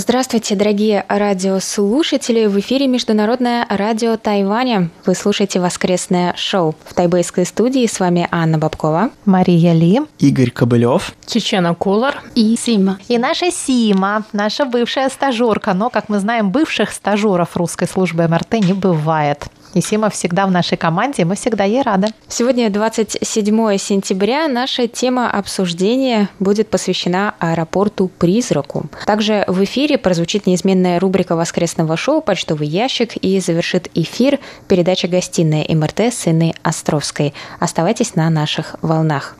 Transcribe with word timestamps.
Здравствуйте, 0.00 0.54
дорогие 0.54 1.04
радиослушатели! 1.08 2.46
В 2.46 2.56
эфире 2.60 2.86
Международное 2.86 3.66
радио 3.68 4.16
Тайваня. 4.16 4.90
Вы 5.04 5.16
слушаете 5.16 5.58
воскресное 5.58 6.34
шоу. 6.36 6.76
В 6.84 6.94
тайбэйской 6.94 7.44
студии 7.44 7.84
с 7.84 7.98
вами 7.98 8.28
Анна 8.30 8.58
Бабкова, 8.58 9.10
Мария 9.24 9.72
Ли, 9.72 10.02
Игорь 10.20 10.52
Кобылев, 10.52 11.14
Чечена 11.26 11.74
Кулар 11.74 12.22
и 12.36 12.54
Сима. 12.56 13.00
И 13.08 13.18
наша 13.18 13.50
Сима, 13.50 14.22
наша 14.32 14.66
бывшая 14.66 15.08
стажерка. 15.08 15.74
Но, 15.74 15.90
как 15.90 16.08
мы 16.08 16.20
знаем, 16.20 16.52
бывших 16.52 16.92
стажеров 16.92 17.56
русской 17.56 17.88
службы 17.88 18.28
МРТ 18.28 18.52
не 18.52 18.74
бывает. 18.74 19.48
И 19.74 19.80
Сима 19.80 20.10
всегда 20.10 20.46
в 20.46 20.50
нашей 20.50 20.76
команде, 20.78 21.24
мы 21.24 21.34
всегда 21.34 21.64
ей 21.64 21.82
рады. 21.82 22.08
Сегодня 22.28 22.70
27 22.70 23.76
сентября. 23.78 24.48
Наша 24.48 24.88
тема 24.88 25.30
обсуждения 25.30 26.28
будет 26.38 26.68
посвящена 26.68 27.34
аэропорту-призраку. 27.38 28.86
Также 29.06 29.44
в 29.46 29.62
эфире 29.64 29.98
прозвучит 29.98 30.46
неизменная 30.46 30.98
рубрика 30.98 31.36
воскресного 31.36 31.96
шоу 31.96 32.20
«Почтовый 32.20 32.68
ящик» 32.68 33.16
и 33.16 33.40
завершит 33.40 33.88
эфир 33.94 34.38
передача 34.68 35.08
«Гостиная 35.08 35.66
МРТ» 35.68 36.00
с 36.00 36.26
Инной 36.26 36.54
Островской. 36.62 37.34
Оставайтесь 37.60 38.14
на 38.14 38.28
наших 38.30 38.76
волнах. 38.82 39.36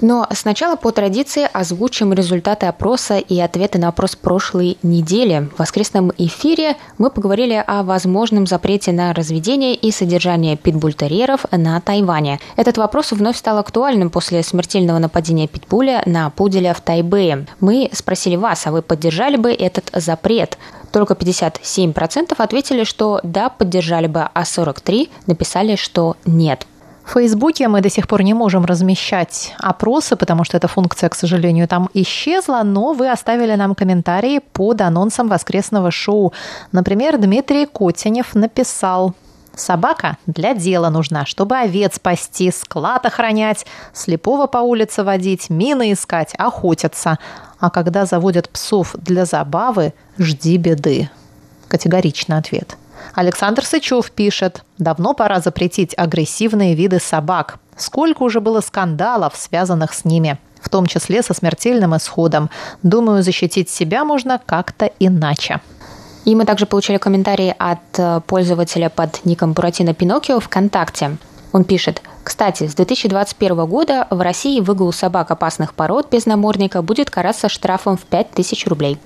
Но 0.00 0.26
сначала 0.32 0.76
по 0.76 0.92
традиции 0.92 1.48
озвучим 1.52 2.12
результаты 2.12 2.66
опроса 2.66 3.18
и 3.18 3.38
ответы 3.40 3.78
на 3.78 3.86
вопрос 3.86 4.16
прошлой 4.16 4.78
недели. 4.82 5.48
В 5.54 5.58
воскресном 5.58 6.12
эфире 6.18 6.76
мы 6.98 7.10
поговорили 7.10 7.62
о 7.66 7.82
возможном 7.82 8.46
запрете 8.46 8.92
на 8.92 9.12
разведение 9.14 9.74
и 9.74 9.90
содержание 9.90 10.56
питбультерьеров 10.56 11.46
на 11.50 11.80
Тайване. 11.80 12.40
Этот 12.56 12.76
вопрос 12.78 13.12
вновь 13.12 13.38
стал 13.38 13.58
актуальным 13.58 14.10
после 14.10 14.42
смертельного 14.42 14.98
нападения 14.98 15.48
питбуля 15.48 16.02
на 16.06 16.30
пуделя 16.30 16.74
в 16.74 16.80
Тайбэе. 16.80 17.46
Мы 17.60 17.90
спросили 17.92 18.36
вас, 18.36 18.66
а 18.66 18.72
вы 18.72 18.82
поддержали 18.82 19.36
бы 19.36 19.52
этот 19.52 19.90
запрет? 19.94 20.58
Только 20.92 21.14
57% 21.14 22.34
ответили, 22.38 22.84
что 22.84 23.20
да, 23.22 23.48
поддержали 23.48 24.06
бы, 24.06 24.28
а 24.32 24.42
43% 24.42 25.08
написали, 25.26 25.76
что 25.76 26.16
нет. 26.24 26.66
В 27.06 27.12
Фейсбуке 27.12 27.68
мы 27.68 27.82
до 27.82 27.88
сих 27.88 28.08
пор 28.08 28.22
не 28.22 28.34
можем 28.34 28.64
размещать 28.64 29.54
опросы, 29.58 30.16
потому 30.16 30.42
что 30.42 30.56
эта 30.56 30.66
функция, 30.66 31.08
к 31.08 31.14
сожалению, 31.14 31.68
там 31.68 31.88
исчезла, 31.94 32.62
но 32.64 32.94
вы 32.94 33.08
оставили 33.08 33.54
нам 33.54 33.76
комментарии 33.76 34.40
под 34.52 34.80
анонсом 34.80 35.28
воскресного 35.28 35.92
шоу. 35.92 36.32
Например, 36.72 37.16
Дмитрий 37.16 37.66
Котенев 37.66 38.34
написал 38.34 39.14
Собака 39.54 40.18
для 40.26 40.52
дела 40.52 40.90
нужна, 40.90 41.24
чтобы 41.24 41.56
овец 41.56 41.98
пасти, 41.98 42.50
склад 42.50 43.06
охранять, 43.06 43.64
слепого 43.94 44.48
по 44.48 44.58
улице 44.58 45.02
водить, 45.02 45.48
мины 45.48 45.92
искать, 45.92 46.34
охотиться. 46.36 47.18
А 47.58 47.70
когда 47.70 48.04
заводят 48.04 48.50
псов 48.50 48.94
для 48.98 49.24
забавы, 49.24 49.94
жди 50.18 50.58
беды. 50.58 51.08
Категоричный 51.68 52.36
ответ. 52.36 52.76
Александр 53.14 53.64
Сычев 53.64 54.10
пишет, 54.10 54.62
давно 54.78 55.14
пора 55.14 55.40
запретить 55.40 55.94
агрессивные 55.96 56.74
виды 56.74 57.00
собак. 57.00 57.58
Сколько 57.76 58.22
уже 58.22 58.40
было 58.40 58.60
скандалов, 58.60 59.34
связанных 59.36 59.92
с 59.92 60.04
ними, 60.04 60.38
в 60.60 60.68
том 60.68 60.86
числе 60.86 61.22
со 61.22 61.34
смертельным 61.34 61.96
исходом. 61.96 62.50
Думаю, 62.82 63.22
защитить 63.22 63.70
себя 63.70 64.04
можно 64.04 64.40
как-то 64.44 64.90
иначе. 64.98 65.60
И 66.24 66.34
мы 66.34 66.44
также 66.44 66.66
получили 66.66 66.98
комментарии 66.98 67.54
от 67.56 67.78
э, 67.98 68.20
пользователя 68.26 68.90
под 68.90 69.24
ником 69.24 69.52
Буратино 69.52 69.94
Пиноккио 69.94 70.40
ВКонтакте. 70.40 71.18
Он 71.52 71.62
пишет, 71.62 72.02
кстати, 72.24 72.66
с 72.66 72.74
2021 72.74 73.66
года 73.66 74.08
в 74.10 74.20
России 74.20 74.60
выгул 74.60 74.92
собак 74.92 75.30
опасных 75.30 75.72
пород 75.72 76.10
без 76.10 76.26
намордника 76.26 76.82
будет 76.82 77.10
караться 77.10 77.48
штрафом 77.48 77.96
в 77.96 78.02
5000 78.02 78.66
рублей. 78.66 78.98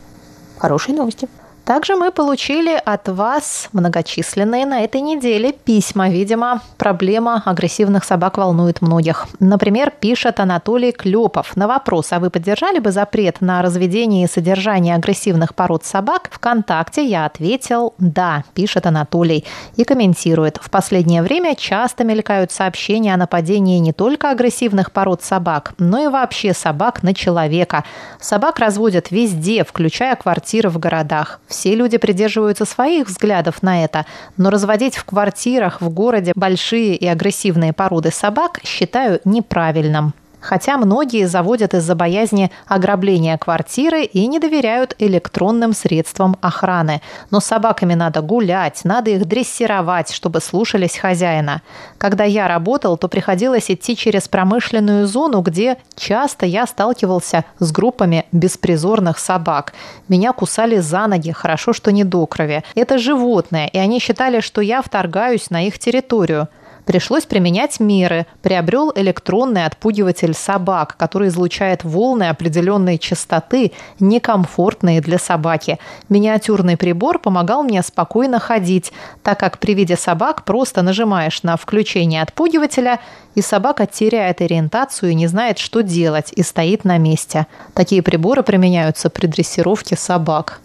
Хорошие 0.57 0.97
новости. 0.97 1.29
Также 1.71 1.95
мы 1.95 2.11
получили 2.11 2.83
от 2.85 3.09
вас 3.09 3.69
многочисленные 3.73 4.67
на 4.67 4.81
этой 4.81 5.01
неделе 5.01 5.53
письма. 5.53 6.09
Видимо, 6.09 6.63
проблема 6.79 7.45
агрессивных 7.47 8.03
собак 8.03 8.39
волнует 8.39 8.83
многих. 8.83 9.29
Например, 9.39 9.93
пишет 9.93 10.41
Анатолий 10.41 10.91
Клепов. 10.91 11.57
На 11.57 11.69
вопрос, 11.69 12.09
а 12.11 12.19
вы 12.19 12.29
поддержали 12.29 12.81
бы 12.81 12.91
запрет 12.91 13.41
на 13.41 13.63
разведение 13.63 14.25
и 14.25 14.29
содержание 14.29 14.97
агрессивных 14.97 15.55
пород 15.55 15.85
собак? 15.85 16.29
Вконтакте 16.33 17.05
я 17.05 17.25
ответил 17.25 17.95
«да», 17.99 18.43
пишет 18.53 18.87
Анатолий. 18.87 19.45
И 19.77 19.85
комментирует. 19.85 20.59
В 20.61 20.71
последнее 20.71 21.23
время 21.23 21.55
часто 21.55 22.03
мелькают 22.03 22.51
сообщения 22.51 23.15
о 23.15 23.17
нападении 23.17 23.79
не 23.79 23.93
только 23.93 24.33
агрессивных 24.33 24.91
пород 24.91 25.23
собак, 25.23 25.75
но 25.79 26.03
и 26.03 26.09
вообще 26.09 26.53
собак 26.53 27.05
на 27.05 27.15
человека. 27.15 27.85
Собак 28.19 28.59
разводят 28.59 29.13
везде, 29.13 29.63
включая 29.63 30.17
квартиры 30.17 30.69
в 30.69 30.77
городах. 30.81 31.39
Люди 31.69 31.99
придерживаются 31.99 32.65
своих 32.65 33.09
взглядов 33.09 33.63
на 33.63 33.85
это, 33.85 34.07
но 34.37 34.51
разводить 34.51 34.97
в 34.97 35.05
квартирах 35.05 35.81
в 35.81 35.89
городе 35.91 36.33
большие 36.35 36.97
и 36.97 37.07
агрессивные 37.07 37.73
породы 37.73 38.11
собак 38.11 38.61
считаю 38.65 39.21
неправильным. 39.25 40.15
Хотя 40.41 40.79
многие 40.79 41.27
заводят 41.27 41.75
из-за 41.75 41.95
боязни 41.95 42.51
ограбления 42.67 43.37
квартиры 43.37 44.05
и 44.05 44.27
не 44.27 44.39
доверяют 44.39 44.95
электронным 44.99 45.73
средствам 45.75 46.37
охраны. 46.41 47.03
Но 47.31 47.41
с 47.41 47.45
собаками 47.45 47.95
надо 47.95 48.23
гулять, 48.23 48.81
надо 48.85 49.11
их 49.11 49.27
дрессировать, 49.27 50.13
чтобы 50.13 50.41
слушались 50.41 50.97
хозяина. 50.97 51.63
Когда 51.99 52.25
я 52.25 52.49
работал, 52.49 52.97
то 52.97 53.09
приходилось 53.09 53.71
идти 53.71 53.97
через 53.97 54.29
промышленную 54.29 55.07
зону, 55.07 55.43
где 55.43 55.77
часто 55.97 56.47
я 56.47 56.67
сталкивался 56.67 57.45
с 57.59 57.71
группами 57.73 58.25
беспризорных 58.33 59.19
собак. 59.19 59.75
Меня 60.09 60.33
кусали 60.33 60.79
за 60.79 61.07
ноги, 61.07 61.33
хорошо, 61.33 61.73
что 61.73 61.93
не 61.93 62.05
до 62.05 62.27
крови. 62.27 62.65
Это 62.75 62.99
животные, 62.99 63.69
и 63.69 63.79
они 63.79 63.99
считали, 64.01 64.41
что 64.41 64.61
я 64.61 64.81
вторгаюсь 64.83 65.51
на 65.51 65.67
их 65.67 65.79
территорию– 65.79 66.49
Пришлось 66.85 67.25
применять 67.25 67.81
меры. 67.81 68.27
Приобрел 68.43 68.93
электронный 68.95 69.65
отпугиватель 69.65 70.35
собак, 70.35 70.97
который 70.97 71.29
излучает 71.29 71.85
волны 71.85 72.29
определенной 72.29 72.99
частоты, 72.99 73.73
некомфортные 73.99 75.01
для 75.01 75.19
собаки. 75.19 75.79
Миниатюрный 76.09 76.77
прибор 76.77 77.19
помогал 77.19 77.63
мне 77.63 77.83
спокойно 77.83 78.39
ходить, 78.39 78.93
так 79.23 79.39
как 79.39 79.59
при 79.59 79.75
виде 79.75 79.97
собак 79.97 80.45
просто 80.45 80.83
нажимаешь 80.83 81.43
на 81.43 81.57
включение 81.57 82.23
отпугивателя, 82.23 83.01
и 83.35 83.43
собака 83.43 83.87
теряет 83.87 84.41
ориентацию 84.41 85.13
и 85.13 85.15
не 85.15 85.27
знает, 85.27 85.59
что 85.59 85.83
делать, 85.83 86.33
и 86.33 86.43
стоит 86.43 86.85
на 86.85 86.99
месте. 86.99 87.47
Такие 87.75 88.03
приборы 88.03 88.43
применяются 88.43 89.09
при 89.09 89.27
дрессировке 89.27 89.97
собак. 89.97 90.61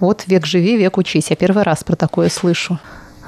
Вот 0.00 0.24
век 0.26 0.44
живи, 0.44 0.76
век 0.76 0.98
учись. 0.98 1.30
Я 1.30 1.36
первый 1.36 1.62
раз 1.62 1.84
про 1.84 1.96
такое 1.96 2.28
слышу. 2.28 2.78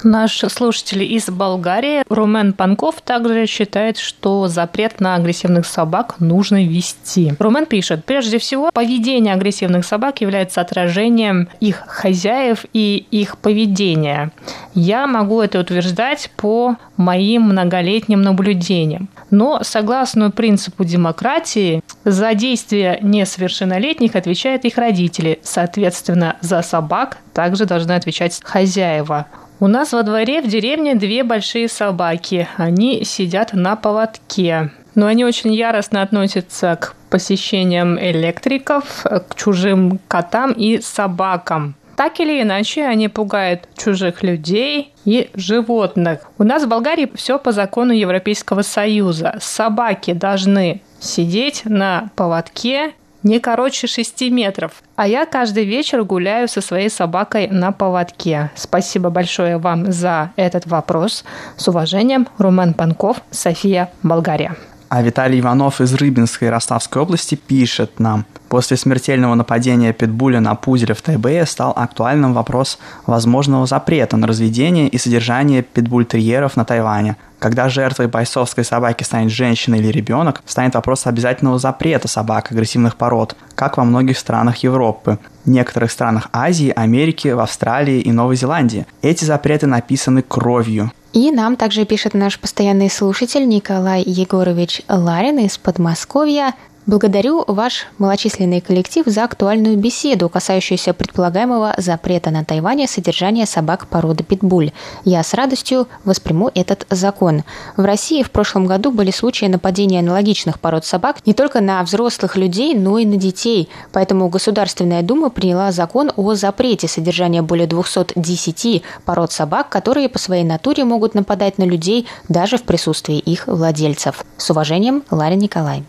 Наш 0.03 0.39
слушатель 0.39 1.03
из 1.03 1.29
Болгарии 1.29 2.05
Румен 2.09 2.53
Панков 2.53 3.01
также 3.01 3.47
считает, 3.47 3.99
что 3.99 4.47
запрет 4.47 5.01
на 5.01 5.15
агрессивных 5.15 5.67
собак 5.67 6.21
нужно 6.21 6.65
ввести. 6.65 7.33
Румен 7.39 7.67
пишет, 7.67 8.05
прежде 8.05 8.39
всего, 8.39 8.71
поведение 8.73 9.35
агрессивных 9.35 9.85
собак 9.85 10.21
является 10.21 10.61
отражением 10.61 11.49
их 11.61 11.85
хозяев 11.87 12.67
и 12.73 13.07
их 13.11 13.39
поведения. 13.39 14.33
Я 14.75 15.07
могу 15.07 15.41
это 15.41 15.61
утверждать 15.61 16.31
по 16.37 16.77
моим 16.97 17.43
многолетним 17.43 18.23
наблюдениям. 18.23 19.09
Но 19.31 19.61
согласно 19.63 20.31
принципу 20.31 20.85
демократии, 20.85 21.83
за 22.05 22.35
действия 22.35 22.99
несовершеннолетних 23.03 24.15
отвечают 24.15 24.65
их 24.65 24.79
родители. 24.79 25.41
Соответственно, 25.43 26.37
за 26.41 26.63
собак 26.63 27.19
также 27.33 27.67
должны 27.67 27.93
отвечать 27.93 28.41
хозяева. 28.45 29.27
У 29.59 29.69
нас 29.69 29.95
во 29.95 30.03
дворе 30.03 30.43
в 30.43 30.49
деревне 30.49 30.95
две 30.95 31.25
большие 31.25 31.69
собаки. 31.69 32.47
Они 32.59 33.05
сидят 33.05 33.55
на 33.55 33.75
поводке. 33.75 34.71
Но 34.95 35.07
они 35.07 35.25
очень 35.25 35.55
яростно 35.55 36.03
относятся 36.03 36.77
к 36.77 36.95
посещениям 37.09 37.99
электриков, 37.99 39.05
к 39.05 39.35
чужим 39.35 39.99
котам 40.09 40.53
и 40.53 40.81
собакам. 40.83 41.75
Так 41.97 42.21
или 42.21 42.43
иначе, 42.43 42.85
они 42.85 43.09
пугают 43.09 43.67
чужих 43.79 44.23
людей 44.23 44.93
и 45.07 45.31
животных. 45.35 46.31
У 46.37 46.45
нас 46.45 46.65
в 46.65 46.69
Болгарии 46.69 47.11
все 47.15 47.39
по 47.39 47.53
закону 47.53 47.95
Европейского 47.95 48.61
Союза. 48.61 49.39
Собаки 49.41 50.13
должны 50.13 50.83
сидеть 51.01 51.63
на 51.65 52.11
поводке 52.15 52.93
не 53.27 53.41
короче 53.41 53.87
6 53.87 54.31
метров. 54.31 54.73
А 54.95 55.07
я 55.09 55.27
каждый 55.27 55.65
вечер 55.65 56.05
гуляю 56.05 56.49
со 56.49 56.61
своей 56.61 56.89
собакой 56.89 57.49
на 57.49 57.73
поводке. 57.73 58.51
Спасибо 58.55 59.11
большое 59.11 59.59
вам 59.59 59.93
за 59.93 60.31
этот 60.37 60.67
вопрос. 60.67 61.25
С 61.57 61.69
уважением, 61.69 62.29
Роман 62.39 62.73
Панков, 62.73 63.17
София, 63.31 63.91
Болгария. 64.03 64.57
А 64.89 65.03
Виталий 65.03 65.41
Иванов 65.41 65.81
из 65.81 65.93
Рыбинской 65.95 66.51
Ростовской 66.51 67.03
области 67.03 67.35
пишет 67.35 67.99
нам. 67.99 68.25
После 68.49 68.77
смертельного 68.77 69.35
нападения 69.35 69.93
питбуля 69.93 70.41
на 70.41 70.55
пуделя 70.55 70.95
в 70.95 71.03
Тайбэе 71.03 71.47
стал 71.47 71.73
актуальным 71.75 72.33
вопрос 72.33 72.79
возможного 73.07 73.67
запрета 73.67 74.17
на 74.17 74.27
разведение 74.27 74.89
и 74.89 74.99
содержание 74.99 75.63
питбуль-терьеров 75.63 76.57
на 76.57 76.65
Тайване. 76.65 77.17
Когда 77.39 77.69
жертвой 77.69 78.07
бойцовской 78.07 78.65
собаки 78.65 79.03
станет 79.03 79.31
женщина 79.31 79.75
или 79.75 79.89
ребенок, 79.89 80.43
станет 80.47 80.75
вопрос 80.75 81.07
обязательного 81.07 81.59
запрета 81.59 82.09
собак 82.09 82.51
агрессивных 82.53 82.97
пород, 82.97 83.37
как 83.55 83.77
во 83.77 83.85
многих 83.85 84.17
странах 84.17 84.59
Европы, 84.59 85.19
некоторых 85.45 85.91
странах 85.91 86.29
Азии, 86.33 86.73
Америки, 86.75 87.29
в 87.29 87.41
Австралии 87.41 88.01
и 88.01 88.13
Новой 88.13 88.37
Зеландии. 88.37 88.87
Эти 89.03 89.25
запреты 89.25 89.67
написаны 89.67 90.23
кровью. 90.23 90.93
И 91.13 91.31
нам 91.31 91.57
также 91.57 91.85
пишет 91.85 92.15
наш 92.15 92.39
постоянный 92.39 92.91
слушатель 92.91 93.49
Николай 93.49 94.03
Егорович 94.03 94.83
Ларин 94.89 95.39
из 95.39 95.57
Подмосковья. 95.59 96.55
Благодарю 96.87 97.43
ваш 97.49 97.89
малочисленный 97.99 98.61
коллектив 98.61 99.05
за 99.07 99.25
актуальную 99.25 99.77
беседу, 99.77 100.29
касающуюся 100.29 100.95
предполагаемого 100.95 101.75
запрета 101.79 102.31
на 102.31 102.45
Тайване 102.45 102.87
содержания 102.87 103.45
собак 103.45 103.89
породы 103.89 104.23
питбуль. 104.23 104.71
Я 105.05 105.25
с 105.25 105.35
радостью 105.35 105.89
восприму 106.05 106.53
этот 106.55 106.87
закон. 106.89 107.43
В 107.77 107.85
России 107.85 108.23
в 108.23 108.31
прошлом 108.31 108.67
году 108.67 108.93
были 108.93 109.11
случаи 109.11 109.47
нападения 109.47 109.99
аналогичных 109.99 110.61
пород 110.61 110.85
собак 110.85 111.27
не 111.27 111.35
только 111.35 111.61
на 111.61 111.83
взрослых 111.83 112.37
людей, 112.37 112.77
но 112.77 112.99
и 112.99 113.05
на 113.05 113.17
детей. 113.17 113.69
Поэтому 113.91 114.29
Государственная 114.29 115.03
Дума 115.03 115.31
приняла 115.31 115.73
закон 115.73 116.13
о 116.15 116.35
запрете 116.35 116.87
содержания 116.87 117.43
более 117.43 117.67
210 117.67 118.85
пород 119.05 119.33
собак, 119.33 119.71
которые 119.71 120.09
по 120.09 120.21
своей 120.21 120.45
натуре 120.45 120.85
могут 120.85 121.17
нападать 121.17 121.59
на 121.59 121.65
людей 121.65 122.07
даже 122.29 122.59
в 122.59 122.63
присутствии 122.63 123.19
их 123.19 123.49
владельцев. 123.49 124.25
С 124.37 124.51
уважением, 124.51 125.03
Ларя 125.11 125.35
Николай. 125.35 125.83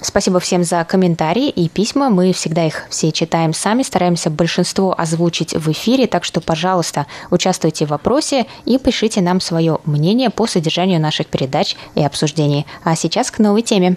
Спасибо 0.00 0.38
всем 0.40 0.64
за 0.64 0.84
комментарии 0.84 1.48
и 1.48 1.68
письма. 1.68 2.08
Мы 2.08 2.32
всегда 2.32 2.66
их 2.66 2.84
все 2.88 3.10
читаем 3.12 3.52
сами, 3.52 3.82
стараемся 3.82 4.30
большинство 4.30 4.94
озвучить 4.98 5.54
в 5.54 5.70
эфире, 5.72 6.06
так 6.06 6.24
что, 6.24 6.40
пожалуйста, 6.40 7.06
участвуйте 7.30 7.86
в 7.86 7.90
вопросе 7.90 8.46
и 8.64 8.78
пишите 8.78 9.20
нам 9.20 9.40
свое 9.40 9.78
мнение 9.84 10.30
по 10.30 10.46
содержанию 10.46 11.00
наших 11.00 11.26
передач 11.26 11.76
и 11.94 12.04
обсуждений. 12.04 12.66
А 12.84 12.94
сейчас 12.94 13.30
к 13.30 13.38
новой 13.38 13.62
теме. 13.62 13.96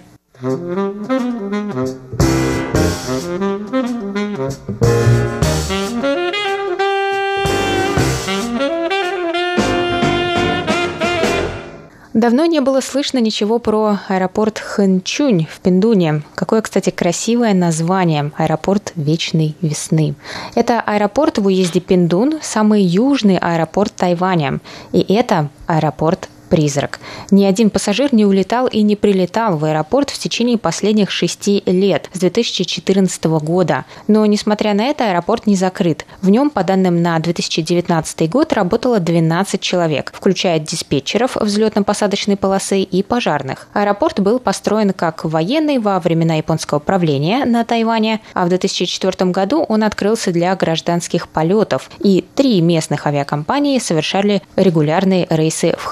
Давно 12.22 12.44
не 12.44 12.60
было 12.60 12.80
слышно 12.80 13.18
ничего 13.18 13.58
про 13.58 13.98
аэропорт 14.06 14.60
Хэнчунь 14.60 15.48
в 15.50 15.58
Пиндуне. 15.58 16.22
Какое, 16.36 16.62
кстати, 16.62 16.90
красивое 16.90 17.52
название– 17.52 18.30
аэропорт 18.36 18.92
Вечной 18.94 19.56
Весны. 19.60 20.14
Это 20.54 20.80
аэропорт 20.80 21.38
в 21.38 21.46
уезде 21.46 21.80
Пиндун, 21.80 22.38
самый 22.40 22.84
южный 22.84 23.38
аэропорт 23.38 23.92
Тайваня. 23.96 24.60
И 24.92 25.00
это 25.12 25.48
аэропорт 25.66 26.28
призрак. 26.52 27.00
Ни 27.30 27.46
один 27.46 27.70
пассажир 27.70 28.12
не 28.12 28.26
улетал 28.26 28.66
и 28.66 28.82
не 28.82 28.94
прилетал 28.94 29.56
в 29.56 29.64
аэропорт 29.64 30.10
в 30.10 30.18
течение 30.18 30.58
последних 30.58 31.10
шести 31.10 31.62
лет, 31.64 32.10
с 32.12 32.18
2014 32.18 33.24
года. 33.24 33.86
Но, 34.06 34.26
несмотря 34.26 34.74
на 34.74 34.84
это, 34.84 35.08
аэропорт 35.08 35.46
не 35.46 35.56
закрыт. 35.56 36.04
В 36.20 36.28
нем, 36.28 36.50
по 36.50 36.62
данным 36.62 37.00
на 37.00 37.18
2019 37.18 38.28
год, 38.28 38.52
работало 38.52 39.00
12 39.00 39.62
человек, 39.62 40.12
включая 40.14 40.58
диспетчеров 40.58 41.36
взлетно-посадочной 41.36 42.36
полосы 42.36 42.82
и 42.82 43.02
пожарных. 43.02 43.68
Аэропорт 43.72 44.20
был 44.20 44.38
построен 44.38 44.92
как 44.92 45.24
военный 45.24 45.78
во 45.78 45.98
времена 46.00 46.34
японского 46.34 46.80
правления 46.80 47.46
на 47.46 47.64
Тайване, 47.64 48.20
а 48.34 48.44
в 48.44 48.50
2004 48.50 49.30
году 49.30 49.64
он 49.66 49.84
открылся 49.84 50.32
для 50.32 50.54
гражданских 50.54 51.28
полетов, 51.28 51.90
и 52.00 52.26
три 52.34 52.60
местных 52.60 53.06
авиакомпании 53.06 53.78
совершали 53.78 54.42
регулярные 54.56 55.26
рейсы 55.30 55.74
в 55.78 55.84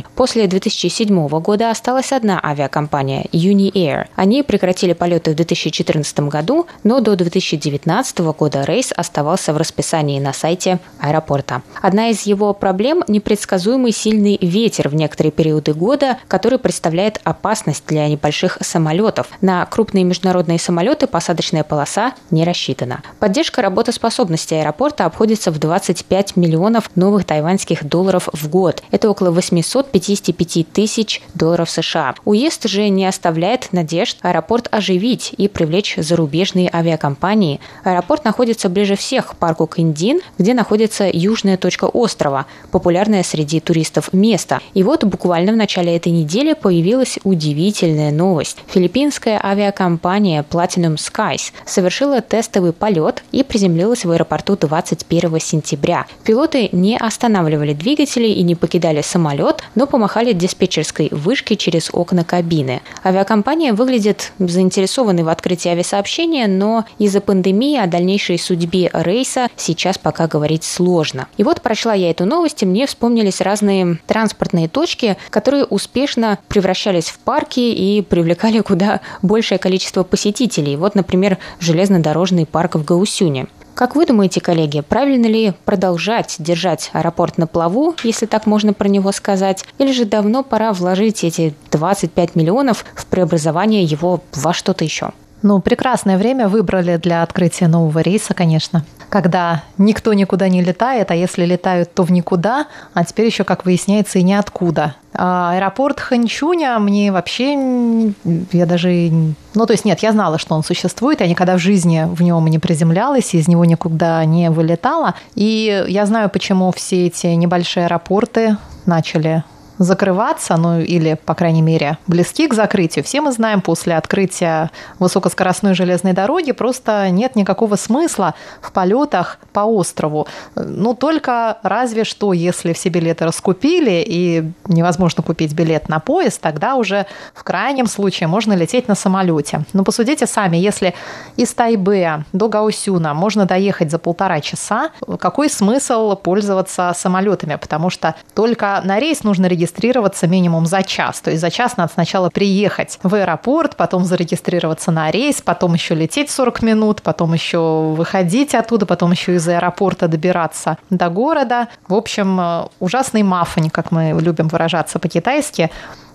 Хэнчунь. 0.00 0.14
После 0.14 0.46
2007 0.46 1.28
года 1.40 1.70
осталась 1.70 2.12
одна 2.12 2.40
авиакомпания– 2.42 3.24
Uni 3.32 3.72
Air. 3.72 4.06
Они 4.16 4.42
прекратили 4.42 4.92
полеты 4.92 5.32
в 5.32 5.34
2014 5.34 6.20
году, 6.20 6.66
но 6.84 7.00
до 7.00 7.16
2019 7.16 8.18
года 8.18 8.64
рейс 8.64 8.92
оставался 8.94 9.52
в 9.52 9.56
расписании 9.56 10.20
на 10.20 10.32
сайте 10.32 10.78
аэропорта. 11.00 11.62
Одна 11.80 12.10
из 12.10 12.22
его 12.22 12.52
проблем– 12.52 13.02
непредсказуемый 13.08 13.92
сильный 13.92 14.38
ветер 14.40 14.88
в 14.88 14.94
некоторые 14.94 15.32
периоды 15.32 15.72
года, 15.74 16.18
который 16.28 16.58
представляет 16.58 17.20
опасность 17.24 17.84
для 17.86 18.08
небольших 18.08 18.58
самолетов. 18.60 19.28
На 19.40 19.64
крупные 19.66 20.04
международные 20.04 20.58
самолеты 20.58 21.06
посадочная 21.06 21.64
полоса 21.64 22.12
не 22.30 22.44
рассчитана. 22.44 23.02
Поддержка 23.18 23.62
работоспособности 23.62 24.54
аэропорта 24.54 25.06
обходится 25.06 25.50
в 25.50 25.58
25 25.58 26.36
миллионов 26.36 26.90
новых 26.94 27.24
тайваньских 27.24 27.84
долларов 27.84 28.28
в 28.32 28.48
год. 28.48 28.82
Это 28.90 29.10
около 29.10 29.30
800 29.30 29.89
55 29.90 30.72
тысяч 30.72 31.22
долларов 31.34 31.70
США. 31.70 32.14
Уезд 32.24 32.68
же 32.68 32.88
не 32.88 33.06
оставляет 33.06 33.72
надежд 33.72 34.18
аэропорт 34.22 34.68
оживить 34.70 35.32
и 35.36 35.48
привлечь 35.48 35.94
зарубежные 35.96 36.70
авиакомпании. 36.72 37.60
Аэропорт 37.84 38.24
находится 38.24 38.68
ближе 38.68 38.96
всех 38.96 39.28
к 39.28 39.36
парку 39.36 39.66
Кэндин, 39.66 40.20
где 40.38 40.54
находится 40.54 41.08
южная 41.12 41.56
точка 41.56 41.86
острова, 41.86 42.46
популярная 42.70 43.22
среди 43.22 43.60
туристов 43.60 44.12
место. 44.12 44.60
И 44.74 44.82
вот 44.82 45.04
буквально 45.04 45.52
в 45.52 45.56
начале 45.56 45.96
этой 45.96 46.12
недели 46.12 46.54
появилась 46.54 47.18
удивительная 47.24 48.10
новость. 48.10 48.58
Филиппинская 48.68 49.40
авиакомпания 49.42 50.44
Platinum 50.48 50.96
Skies 50.96 51.52
совершила 51.64 52.20
тестовый 52.20 52.72
полет 52.72 53.22
и 53.32 53.42
приземлилась 53.42 54.04
в 54.04 54.10
аэропорту 54.10 54.56
21 54.56 55.40
сентября. 55.40 56.06
Пилоты 56.24 56.68
не 56.72 56.96
останавливали 56.96 57.72
двигатели 57.72 58.28
и 58.28 58.42
не 58.42 58.54
покидали 58.54 59.02
самолет, 59.02 59.62
но 59.74 59.86
помахали 59.86 60.32
диспетчерской 60.32 61.08
вышке 61.10 61.56
через 61.56 61.90
окна 61.92 62.24
кабины. 62.24 62.82
Авиакомпания 63.04 63.72
выглядит 63.72 64.32
заинтересованной 64.38 65.22
в 65.22 65.28
открытии 65.28 65.70
авиасообщения, 65.70 66.46
но 66.46 66.84
из-за 66.98 67.20
пандемии 67.20 67.78
о 67.78 67.86
дальнейшей 67.86 68.38
судьбе 68.38 68.90
рейса 68.92 69.48
сейчас 69.56 69.98
пока 69.98 70.26
говорить 70.26 70.64
сложно. 70.64 71.28
И 71.36 71.44
вот 71.44 71.60
прочла 71.60 71.94
я 71.94 72.10
эту 72.10 72.24
новость, 72.24 72.62
и 72.62 72.66
мне 72.66 72.86
вспомнились 72.86 73.40
разные 73.40 73.98
транспортные 74.06 74.68
точки, 74.68 75.16
которые 75.30 75.64
успешно 75.64 76.38
превращались 76.48 77.08
в 77.08 77.18
парки 77.18 77.60
и 77.60 78.02
привлекали 78.02 78.60
куда 78.60 79.00
большее 79.22 79.58
количество 79.58 80.02
посетителей. 80.02 80.76
Вот, 80.76 80.94
например, 80.94 81.38
железнодорожный 81.60 82.46
парк 82.46 82.76
в 82.76 82.84
Гаусюне. 82.84 83.46
Как 83.80 83.96
вы 83.96 84.04
думаете, 84.04 84.42
коллеги, 84.42 84.82
правильно 84.82 85.24
ли 85.24 85.54
продолжать 85.64 86.36
держать 86.38 86.90
аэропорт 86.92 87.38
на 87.38 87.46
плаву, 87.46 87.94
если 88.04 88.26
так 88.26 88.44
можно 88.44 88.74
про 88.74 88.88
него 88.88 89.10
сказать, 89.10 89.64
или 89.78 89.90
же 89.90 90.04
давно 90.04 90.42
пора 90.42 90.74
вложить 90.74 91.24
эти 91.24 91.54
25 91.70 92.36
миллионов 92.36 92.84
в 92.94 93.06
преобразование 93.06 93.82
его 93.82 94.22
во 94.34 94.52
что-то 94.52 94.84
еще? 94.84 95.12
Ну, 95.42 95.60
прекрасное 95.60 96.18
время 96.18 96.48
выбрали 96.48 96.96
для 96.96 97.22
открытия 97.22 97.66
нового 97.66 98.00
рейса, 98.00 98.34
конечно. 98.34 98.84
Когда 99.08 99.64
никто 99.78 100.12
никуда 100.12 100.48
не 100.48 100.62
летает, 100.62 101.10
а 101.10 101.14
если 101.14 101.44
летают, 101.44 101.92
то 101.94 102.04
в 102.04 102.12
никуда, 102.12 102.66
а 102.94 103.04
теперь 103.04 103.26
еще, 103.26 103.42
как 103.44 103.64
выясняется, 103.64 104.18
и 104.18 104.22
ниоткуда. 104.22 104.94
А 105.12 105.52
аэропорт 105.54 105.98
Ханчуня 105.98 106.78
мне 106.78 107.10
вообще, 107.10 108.12
я 108.52 108.66
даже, 108.66 109.10
ну 109.54 109.66
то 109.66 109.72
есть 109.72 109.84
нет, 109.84 110.00
я 110.00 110.12
знала, 110.12 110.38
что 110.38 110.54
он 110.54 110.62
существует, 110.62 111.20
я 111.20 111.26
никогда 111.26 111.56
в 111.56 111.58
жизни 111.58 112.06
в 112.08 112.22
нем 112.22 112.46
не 112.46 112.60
приземлялась, 112.60 113.34
из 113.34 113.48
него 113.48 113.64
никуда 113.64 114.24
не 114.24 114.50
вылетала. 114.50 115.14
И 115.34 115.84
я 115.88 116.06
знаю, 116.06 116.30
почему 116.30 116.70
все 116.70 117.06
эти 117.06 117.26
небольшие 117.26 117.86
аэропорты 117.86 118.56
начали 118.86 119.42
закрываться, 119.80 120.56
ну 120.58 120.78
или, 120.78 121.18
по 121.24 121.34
крайней 121.34 121.62
мере, 121.62 121.96
близки 122.06 122.46
к 122.46 122.54
закрытию. 122.54 123.02
Все 123.02 123.22
мы 123.22 123.32
знаем, 123.32 123.62
после 123.62 123.96
открытия 123.96 124.70
высокоскоростной 124.98 125.72
железной 125.74 126.12
дороги 126.12 126.52
просто 126.52 127.08
нет 127.10 127.34
никакого 127.34 127.76
смысла 127.76 128.34
в 128.60 128.72
полетах 128.72 129.38
по 129.54 129.60
острову. 129.60 130.28
Ну, 130.54 130.94
только 130.94 131.58
разве 131.62 132.04
что, 132.04 132.34
если 132.34 132.74
все 132.74 132.90
билеты 132.90 133.24
раскупили 133.24 134.04
и 134.06 134.52
невозможно 134.68 135.22
купить 135.22 135.54
билет 135.54 135.88
на 135.88 135.98
поезд, 135.98 136.42
тогда 136.42 136.74
уже 136.74 137.06
в 137.34 137.42
крайнем 137.42 137.86
случае 137.86 138.26
можно 138.26 138.52
лететь 138.52 138.86
на 138.86 138.94
самолете. 138.94 139.64
Но 139.72 139.82
посудите 139.82 140.26
сами, 140.26 140.58
если 140.58 140.94
из 141.36 141.54
Тайбэя 141.54 142.26
до 142.34 142.48
Гаусюна 142.48 143.14
можно 143.14 143.46
доехать 143.46 143.90
за 143.90 143.98
полтора 143.98 144.42
часа, 144.42 144.90
какой 145.18 145.48
смысл 145.48 146.16
пользоваться 146.16 146.92
самолетами? 146.94 147.56
Потому 147.56 147.88
что 147.88 148.14
только 148.34 148.82
на 148.84 149.00
рейс 149.00 149.24
нужно 149.24 149.46
регистрироваться 149.46 149.69
зарегистрироваться 149.70 150.26
минимум 150.26 150.66
за 150.66 150.82
час. 150.82 151.20
То 151.20 151.30
есть 151.30 151.40
за 151.40 151.50
час 151.50 151.76
надо 151.76 151.92
сначала 151.92 152.30
приехать 152.30 152.98
в 153.02 153.14
аэропорт, 153.14 153.76
потом 153.76 154.04
зарегистрироваться 154.04 154.90
на 154.90 155.10
рейс, 155.10 155.42
потом 155.42 155.74
еще 155.74 155.94
лететь 155.94 156.30
40 156.30 156.62
минут, 156.62 157.02
потом 157.02 157.32
еще 157.34 157.94
выходить 157.96 158.54
оттуда, 158.54 158.86
потом 158.86 159.12
еще 159.12 159.34
из 159.34 159.48
аэропорта 159.48 160.08
добираться 160.08 160.76
до 160.90 161.08
города. 161.08 161.68
В 161.88 161.94
общем, 161.94 162.40
э, 162.40 162.66
ужасный 162.80 163.22
мафонь, 163.22 163.70
как 163.70 163.92
мы 163.92 164.18
любим 164.20 164.48
выражаться 164.48 164.98
по-китайски, 164.98 165.70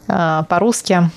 э, 0.07 0.43
по-русски. 0.49 1.09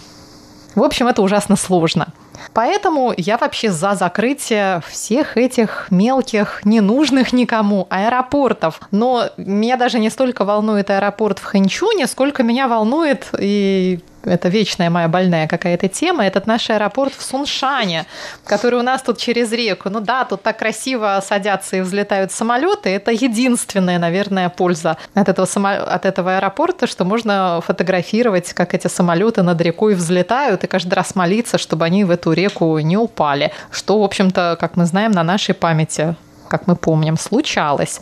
В 0.75 0.83
общем, 0.83 1.09
это 1.09 1.23
ужасно 1.23 1.57
сложно. 1.57 2.07
Поэтому 2.52 3.12
я 3.16 3.37
вообще 3.37 3.71
за 3.71 3.95
закрытие 3.95 4.80
всех 4.88 5.37
этих 5.37 5.88
мелких, 5.90 6.61
ненужных 6.64 7.33
никому 7.33 7.87
аэропортов. 7.90 8.80
Но 8.90 9.25
меня 9.37 9.76
даже 9.76 9.99
не 9.99 10.11
столько 10.11 10.45
волнует 10.45 10.90
аэропорт 10.90 11.38
в 11.38 11.45
Хэнчуне, 11.45 12.07
сколько 12.07 12.42
меня 12.42 12.68
волнует 12.68 13.28
и 13.38 14.00
это 14.28 14.49
вечная 14.49 14.90
моя 14.90 15.08
больная 15.08 15.47
какая-то 15.49 15.88
тема, 15.88 16.26
этот 16.26 16.47
наш 16.47 16.70
аэропорт 16.70 17.12
в 17.14 17.23
Суншане, 17.23 18.06
который 18.44 18.78
у 18.78 18.82
нас 18.82 19.02
тут 19.02 19.18
через 19.18 19.52
реку. 19.52 19.90
Ну 19.90 20.00
да, 20.00 20.25
тут 20.25 20.42
так 20.42 20.58
красиво 20.58 21.23
садятся 21.25 21.76
и 21.76 21.80
взлетают 21.80 22.32
самолеты. 22.32 22.90
Это 22.90 23.11
единственная, 23.11 23.99
наверное, 23.99 24.49
польза 24.49 24.97
от 25.14 25.28
этого, 25.28 25.47
само... 25.47 25.68
от 25.68 26.04
этого 26.06 26.37
аэропорта, 26.37 26.87
что 26.87 27.04
можно 27.04 27.61
фотографировать, 27.66 28.52
как 28.52 28.75
эти 28.75 28.87
самолеты 28.87 29.42
над 29.42 29.61
рекой 29.61 29.94
взлетают, 29.94 30.64
и 30.64 30.66
каждый 30.66 30.94
раз 30.94 31.14
молиться, 31.14 31.58
чтобы 31.58 31.85
они 31.85 32.04
в 32.04 32.11
эту 32.11 32.32
реку 32.32 32.78
не 32.78 32.97
упали. 32.97 33.52
Что, 33.70 34.00
в 34.00 34.04
общем-то, 34.04 34.56
как 34.61 34.76
мы 34.76 34.87
знаем, 34.87 35.12
на 35.12 35.23
нашей 35.23 35.54
памяти 35.54 36.16
как 36.49 36.67
мы 36.67 36.76
помним, 36.76 37.17
случалось. 37.17 38.00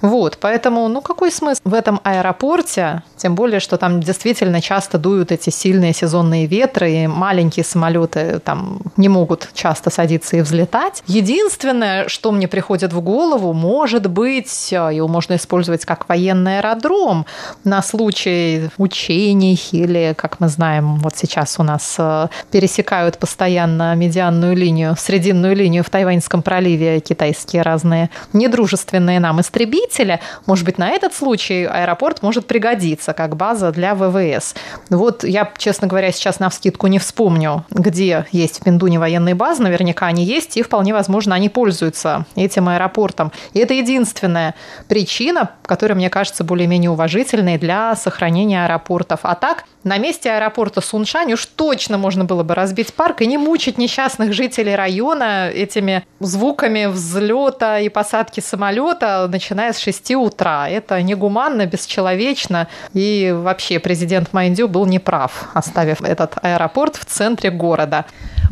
Вот, 0.00 0.38
поэтому, 0.40 0.88
ну, 0.88 1.00
какой 1.00 1.32
смысл 1.32 1.60
в 1.64 1.74
этом 1.74 2.00
аэропорте, 2.04 3.02
тем 3.16 3.34
более, 3.34 3.60
что 3.60 3.76
там 3.76 4.00
действительно 4.00 4.60
часто 4.60 4.98
дуют 4.98 5.32
эти 5.32 5.50
сильные 5.50 5.92
сезонные 5.92 6.46
ветры, 6.46 6.90
и 6.92 7.06
маленькие 7.06 7.64
самолеты 7.64 8.38
там 8.44 8.80
не 8.96 9.08
могут 9.08 9.48
часто 9.54 9.90
садиться 9.90 10.36
и 10.36 10.40
взлетать. 10.40 11.02
Единственное, 11.06 12.08
что 12.08 12.30
мне 12.30 12.46
приходит 12.46 12.92
в 12.92 13.00
голову, 13.00 13.52
может 13.52 14.08
быть, 14.08 14.70
его 14.70 15.08
можно 15.08 15.34
использовать 15.34 15.84
как 15.84 16.08
военный 16.08 16.58
аэродром 16.58 17.26
на 17.64 17.82
случай 17.82 18.70
учений 18.78 19.60
или, 19.72 20.14
как 20.16 20.40
мы 20.40 20.48
знаем, 20.48 20.96
вот 20.96 21.16
сейчас 21.16 21.58
у 21.58 21.62
нас 21.62 21.96
э, 21.98 22.28
пересекают 22.50 23.18
постоянно 23.18 23.94
медианную 23.94 24.54
линию, 24.54 24.94
срединную 24.98 25.56
линию 25.56 25.82
в 25.82 25.90
Тайваньском 25.90 26.42
проливе 26.42 27.00
китайские 27.00 27.62
разные 27.62 27.87
недружественные 28.32 29.20
нам 29.20 29.40
истребители, 29.40 30.20
может 30.46 30.64
быть, 30.64 30.78
на 30.78 30.88
этот 30.90 31.14
случай 31.14 31.64
аэропорт 31.64 32.22
может 32.22 32.46
пригодиться 32.46 33.12
как 33.12 33.36
база 33.36 33.72
для 33.72 33.94
ВВС. 33.94 34.54
Вот 34.90 35.24
я, 35.24 35.50
честно 35.56 35.86
говоря, 35.86 36.12
сейчас 36.12 36.40
на 36.40 36.48
вскидку 36.50 36.86
не 36.86 36.98
вспомню, 36.98 37.64
где 37.70 38.26
есть 38.32 38.60
в 38.60 38.64
Пиндуне 38.64 38.98
военные 38.98 39.34
базы, 39.34 39.62
наверняка 39.62 40.06
они 40.06 40.24
есть, 40.24 40.56
и 40.56 40.62
вполне 40.62 40.92
возможно, 40.92 41.34
они 41.34 41.48
пользуются 41.48 42.26
этим 42.36 42.68
аэропортом. 42.68 43.32
И 43.52 43.58
это 43.58 43.74
единственная 43.74 44.54
причина, 44.88 45.50
которая, 45.66 45.96
мне 45.96 46.10
кажется, 46.10 46.44
более-менее 46.44 46.90
уважительной 46.90 47.58
для 47.58 47.94
сохранения 47.96 48.64
аэропортов. 48.64 49.20
А 49.22 49.34
так, 49.34 49.64
на 49.84 49.98
месте 49.98 50.30
аэропорта 50.30 50.80
Суншань 50.80 51.32
уж 51.32 51.46
точно 51.46 51.98
можно 51.98 52.24
было 52.24 52.42
бы 52.42 52.54
разбить 52.54 52.92
парк 52.92 53.22
и 53.22 53.26
не 53.26 53.38
мучить 53.38 53.78
несчастных 53.78 54.32
жителей 54.32 54.74
района 54.74 55.48
этими 55.48 56.04
звуками 56.20 56.86
взлета 56.86 57.77
и 57.80 57.88
посадки 57.88 58.40
самолета, 58.40 59.28
начиная 59.30 59.72
с 59.72 59.78
6 59.78 60.14
утра. 60.16 60.68
Это 60.68 61.00
негуманно, 61.02 61.66
бесчеловечно. 61.66 62.68
И 62.94 63.34
вообще 63.36 63.78
президент 63.78 64.32
Майндю 64.32 64.68
был 64.68 64.86
неправ, 64.86 65.50
оставив 65.54 66.02
этот 66.02 66.34
аэропорт 66.42 66.96
в 66.96 67.04
центре 67.04 67.50
города. 67.50 68.04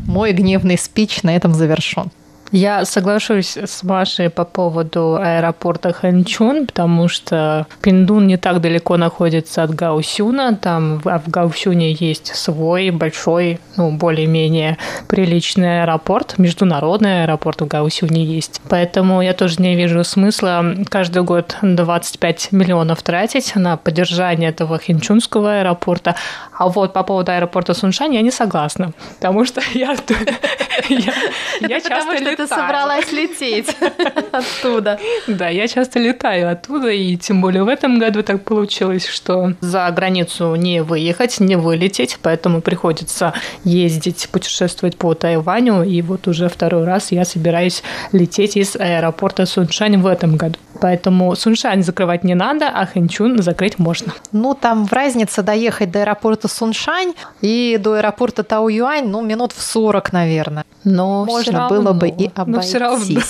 Мой 0.07 0.33
гневный 0.33 0.79
спич 0.79 1.23
на 1.23 1.35
этом 1.35 1.55
завершен. 1.55 2.11
Я 2.53 2.85
соглашусь 2.85 3.57
с 3.57 3.83
Машей 3.83 4.31
по 4.31 4.45
поводу 4.45 5.17
аэропорта 5.21 5.93
Ханчун, 5.93 6.67
потому 6.67 7.09
что 7.09 7.67
Пиндун 7.83 8.27
не 8.27 8.37
так 8.37 8.61
далеко 8.61 8.97
находится 8.97 9.65
от 9.65 9.75
Гаусюна. 9.75 10.55
Там 10.55 11.01
в 11.01 11.29
Гаусюне 11.29 11.93
есть 11.93 12.35
свой 12.37 12.91
большой, 12.91 13.59
ну, 13.77 13.91
более-менее 13.91 14.79
приличный 15.09 15.83
аэропорт. 15.83 16.39
Международный 16.39 17.25
аэропорт 17.25 17.63
в 17.63 17.67
Гаусюне 17.67 18.25
есть. 18.25 18.61
Поэтому 18.69 19.23
я 19.23 19.35
тоже 19.35 19.61
не 19.61 19.75
вижу 19.75 20.05
смысла 20.05 20.65
каждый 20.89 21.23
год 21.25 21.57
25 21.63 22.53
миллионов 22.53 23.03
тратить 23.03 23.57
на 23.57 23.77
поддержание 23.77 24.51
этого 24.51 24.79
хинчунского 24.79 25.61
аэропорта. 25.61 26.15
А 26.57 26.69
вот 26.69 26.93
по 26.93 27.03
поводу 27.03 27.33
аэропорта 27.33 27.75
Суншань 27.75 28.15
я 28.15 28.23
не 28.23 28.31
согласна, 28.31 28.93
потому 29.17 29.45
что 29.45 29.61
я, 29.75 29.97
я, 30.89 31.13
я 31.61 31.81
часто 31.81 32.19
собралась 32.47 33.13
лететь 33.13 33.77
оттуда. 34.33 34.99
Да, 35.27 35.49
я 35.49 35.69
часто 35.69 35.99
летаю 35.99 36.51
оттуда, 36.51 36.89
и 36.89 37.17
тем 37.17 37.41
более 37.41 37.65
в 37.65 37.69
этом 37.69 37.99
году 37.99 38.23
так 38.23 38.43
получилось, 38.45 39.07
что 39.07 39.53
за 39.61 39.91
границу 39.91 40.55
не 40.55 40.83
выехать, 40.83 41.41
не 41.41 41.57
вылететь, 41.57 42.19
поэтому 42.23 42.61
приходится 42.61 43.35
ездить, 43.65 44.29
путешествовать 44.31 44.97
по 44.97 45.15
Тайваню, 45.15 45.83
и 45.83 46.03
вот 46.03 46.29
уже 46.29 46.49
второй 46.49 46.85
раз 46.85 47.13
я 47.13 47.25
собираюсь 47.25 47.83
лететь 48.13 48.57
из 48.57 48.77
аэропорта 48.77 49.47
Суншань 49.47 49.99
в 49.99 50.07
этом 50.07 50.37
году. 50.37 50.59
Поэтому 50.81 51.35
Суншань 51.35 51.83
закрывать 51.83 52.25
не 52.25 52.35
надо, 52.35 52.69
а 52.69 52.87
Хэнчун 52.87 53.43
закрыть 53.43 53.79
можно. 53.79 54.13
Ну, 54.33 54.55
там 54.55 54.87
в 54.87 54.93
разнице 54.93 55.43
доехать 55.43 55.91
до 55.91 56.01
аэропорта 56.01 56.49
Суншань 56.49 57.15
и 57.41 57.79
до 57.81 57.95
аэропорта 57.95 58.43
Тау-Юань, 58.43 59.09
ну, 59.09 59.23
минут 59.23 59.53
в 59.53 59.63
40, 59.63 60.13
наверное. 60.13 60.65
Но 60.85 61.25
можно 61.25 61.69
было 61.69 61.93
бы 61.93 62.09
и 62.09 62.26
обойтись. 62.35 62.55
Но 62.55 62.61
все 62.61 62.79
равно. 62.79 63.21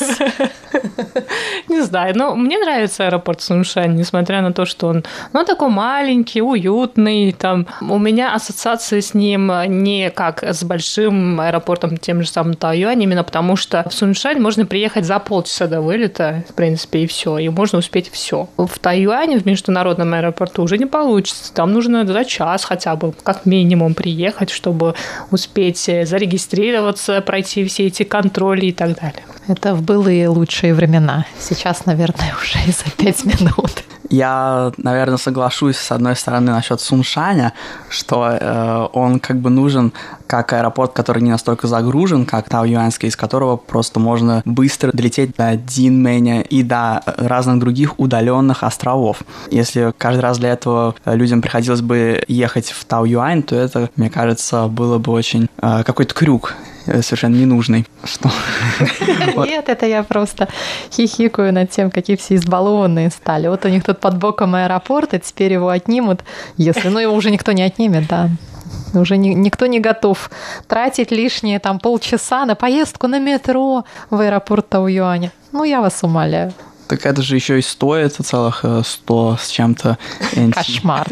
Не 1.68 1.82
знаю, 1.82 2.16
но 2.16 2.34
мне 2.34 2.58
нравится 2.58 3.06
аэропорт 3.06 3.40
Суншань, 3.40 3.96
несмотря 3.96 4.40
на 4.42 4.52
то, 4.52 4.64
что 4.64 4.88
он, 4.88 5.04
ну, 5.32 5.44
такой 5.44 5.68
маленький, 5.68 6.42
уютный, 6.42 7.32
там, 7.32 7.66
у 7.80 7.98
меня 7.98 8.34
ассоциации 8.34 9.00
с 9.00 9.14
ним 9.14 9.52
не 9.66 10.10
как 10.10 10.42
с 10.42 10.62
большим 10.64 11.40
аэропортом, 11.40 11.96
тем 11.96 12.22
же 12.22 12.28
самым 12.28 12.54
Тайюань, 12.54 13.02
именно 13.02 13.24
потому 13.24 13.56
что 13.56 13.84
в 13.88 13.94
Суншань 13.94 14.38
можно 14.38 14.66
приехать 14.66 15.04
за 15.04 15.18
полчаса 15.18 15.66
до 15.66 15.80
вылета, 15.80 16.44
в 16.48 16.54
принципе, 16.54 17.00
и 17.00 17.06
все, 17.06 17.38
и 17.38 17.48
можно 17.48 17.78
успеть 17.78 18.10
все. 18.10 18.48
В 18.56 18.78
Тайюане, 18.78 19.38
в 19.38 19.46
международном 19.46 20.14
аэропорту 20.14 20.62
уже 20.62 20.78
не 20.78 20.86
получится, 20.86 21.52
там 21.52 21.72
нужно 21.72 22.06
за 22.06 22.24
час 22.24 22.64
хотя 22.64 22.96
бы, 22.96 23.12
как 23.22 23.46
минимум, 23.46 23.94
приехать, 23.94 24.50
чтобы 24.50 24.94
успеть 25.30 25.78
зарегистрироваться, 25.78 27.20
пройти 27.20 27.64
все 27.64 27.86
эти 27.86 28.02
контроли 28.02 28.66
и 28.66 28.72
так 28.95 29.02
далее. 29.02 29.23
Это 29.49 29.75
в 29.75 29.83
былые 29.83 30.28
лучшие 30.28 30.75
времена. 30.75 31.25
Сейчас, 31.38 31.87
наверное, 31.87 32.35
уже 32.43 32.59
и 32.66 32.73
за 32.73 32.90
пять 32.97 33.25
минут. 33.25 33.85
Я, 34.11 34.73
наверное, 34.76 35.19
соглашусь 35.19 35.76
с 35.76 35.90
одной 35.90 36.16
стороны 36.16 36.52
насчет 36.52 36.81
Суншаня, 36.81 37.52
что 37.88 38.28
э, 38.28 38.88
он 38.93 39.21
как 39.21 39.40
бы 39.40 39.50
нужен 39.50 39.93
как 40.26 40.52
аэропорт, 40.52 40.93
который 40.93 41.23
не 41.23 41.31
настолько 41.31 41.66
загружен, 41.66 42.26
как 42.26 42.49
Тау-Юаньский, 42.49 43.09
из 43.09 43.16
которого 43.16 43.57
просто 43.57 44.00
можно 44.00 44.43
быстро 44.45 44.93
долететь 44.93 45.35
до 45.37 45.57
Динмэня 45.57 46.43
и 46.43 46.62
до 46.62 47.02
разных 47.05 47.59
других 47.59 47.99
удаленных 47.99 48.62
островов. 48.62 49.23
Если 49.50 49.93
каждый 49.99 50.21
раз 50.21 50.38
для 50.38 50.50
этого 50.50 50.95
людям 51.05 51.43
приходилось 51.43 51.81
бы 51.81 52.23
ехать 52.28 52.71
в 52.71 52.85
Тау-Юань, 52.85 53.43
то 53.43 53.57
это, 53.57 53.90
мне 53.97 54.11
кажется, 54.11 54.66
было 54.69 54.99
бы 54.99 55.12
очень 55.12 55.49
э, 55.61 55.83
какой-то 55.85 56.14
крюк 56.14 56.55
совершенно 56.87 57.35
ненужный. 57.35 57.87
Что? 58.05 58.31
Нет, 59.45 59.69
это 59.69 59.87
я 59.87 60.02
просто 60.02 60.49
хихикаю 60.93 61.52
над 61.52 61.71
тем, 61.71 61.90
какие 61.90 62.16
все 62.16 62.37
избалованные 62.37 63.11
стали. 63.11 63.49
Вот 63.49 63.64
у 63.64 63.69
них 63.69 63.85
тут 63.85 64.00
под 64.00 64.19
боком 64.19 64.55
аэропорт, 64.55 65.14
и 65.14 65.19
теперь 65.19 65.52
его 65.52 65.69
отнимут, 65.69 66.21
если... 66.57 66.88
Ну, 66.88 66.99
его 66.99 67.14
уже 67.14 67.31
никто 67.31 67.52
не 67.52 67.62
отнимет, 67.62 68.07
да. 68.09 68.31
Уже 68.95 69.16
ни, 69.16 69.28
никто 69.31 69.66
не 69.66 69.81
готов 69.81 70.31
тратить 70.69 71.11
лишние 71.11 71.59
там 71.59 71.78
полчаса 71.78 72.45
на 72.47 72.55
поездку 72.55 73.07
на 73.09 73.19
метро 73.19 73.85
в 74.11 74.21
аэропорт 74.21 74.69
Тау-Юаня. 74.69 75.33
Ну, 75.52 75.64
я 75.64 75.81
вас 75.81 76.02
умоляю. 76.02 76.52
Так 76.88 77.05
это 77.05 77.23
же 77.23 77.35
еще 77.35 77.59
и 77.59 77.62
стоит 77.62 78.14
целых 78.14 78.64
100 78.85 79.33
э, 79.33 79.43
с 79.43 79.49
чем-то. 79.49 79.99
Кошмар. 80.52 81.09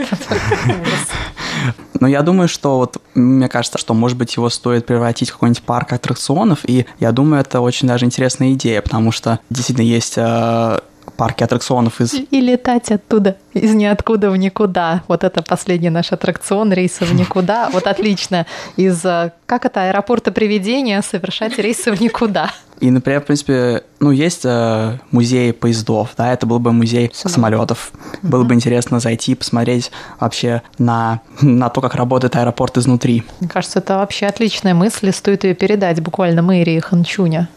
Но 2.00 2.08
я 2.08 2.22
думаю, 2.22 2.48
что 2.48 2.78
вот 2.78 2.98
мне 3.14 3.48
кажется, 3.48 3.78
что, 3.78 3.94
может 3.94 4.18
быть, 4.18 4.36
его 4.36 4.50
стоит 4.50 4.86
превратить 4.86 5.30
в 5.30 5.34
какой-нибудь 5.34 5.62
парк 5.62 5.92
аттракционов, 5.92 6.60
и 6.68 6.86
я 7.00 7.12
думаю, 7.12 7.40
это 7.40 7.60
очень 7.60 7.88
даже 7.88 8.04
интересная 8.04 8.52
идея, 8.52 8.82
потому 8.82 9.12
что 9.12 9.40
действительно 9.48 9.86
есть 9.86 10.14
э, 10.16 10.80
парки 11.16 11.44
аттракционов 11.44 12.00
из... 12.00 12.14
И 12.14 12.40
летать 12.40 12.90
оттуда, 12.90 13.36
из 13.52 13.74
ниоткуда 13.74 14.30
в 14.30 14.36
никуда. 14.36 15.02
Вот 15.08 15.24
это 15.24 15.42
последний 15.42 15.90
наш 15.90 16.12
аттракцион, 16.12 16.72
рейсы 16.72 17.04
в 17.04 17.14
никуда. 17.14 17.70
Вот 17.72 17.86
отлично. 17.86 18.46
Из, 18.76 19.04
э, 19.04 19.32
как 19.46 19.64
это, 19.64 19.88
аэропорта 19.88 20.32
привидения 20.32 21.00
совершать 21.02 21.58
рейсы 21.58 21.92
в 21.92 22.00
никуда. 22.00 22.50
И, 22.84 22.90
например, 22.90 23.22
в 23.22 23.24
принципе, 23.24 23.82
ну, 23.98 24.10
есть 24.10 24.42
э, 24.44 24.98
музей 25.10 25.54
поездов, 25.54 26.10
да, 26.18 26.34
это 26.34 26.44
был 26.44 26.58
бы 26.58 26.70
музей 26.70 27.10
Самолет. 27.14 27.34
самолетов. 27.34 27.92
Было 28.20 28.44
бы 28.44 28.52
интересно 28.52 29.00
зайти, 29.00 29.34
посмотреть 29.34 29.90
вообще 30.20 30.60
на, 30.76 31.22
на 31.40 31.70
то, 31.70 31.80
как 31.80 31.94
работает 31.94 32.36
аэропорт 32.36 32.76
изнутри. 32.76 33.22
Мне 33.40 33.48
кажется, 33.48 33.78
это 33.78 33.96
вообще 33.96 34.26
отличная 34.26 34.74
мысль, 34.74 35.08
и 35.08 35.12
стоит 35.12 35.44
ее 35.44 35.54
передать 35.54 36.02
буквально 36.02 36.42
мэрии 36.42 36.78
Ханчуня. 36.78 37.48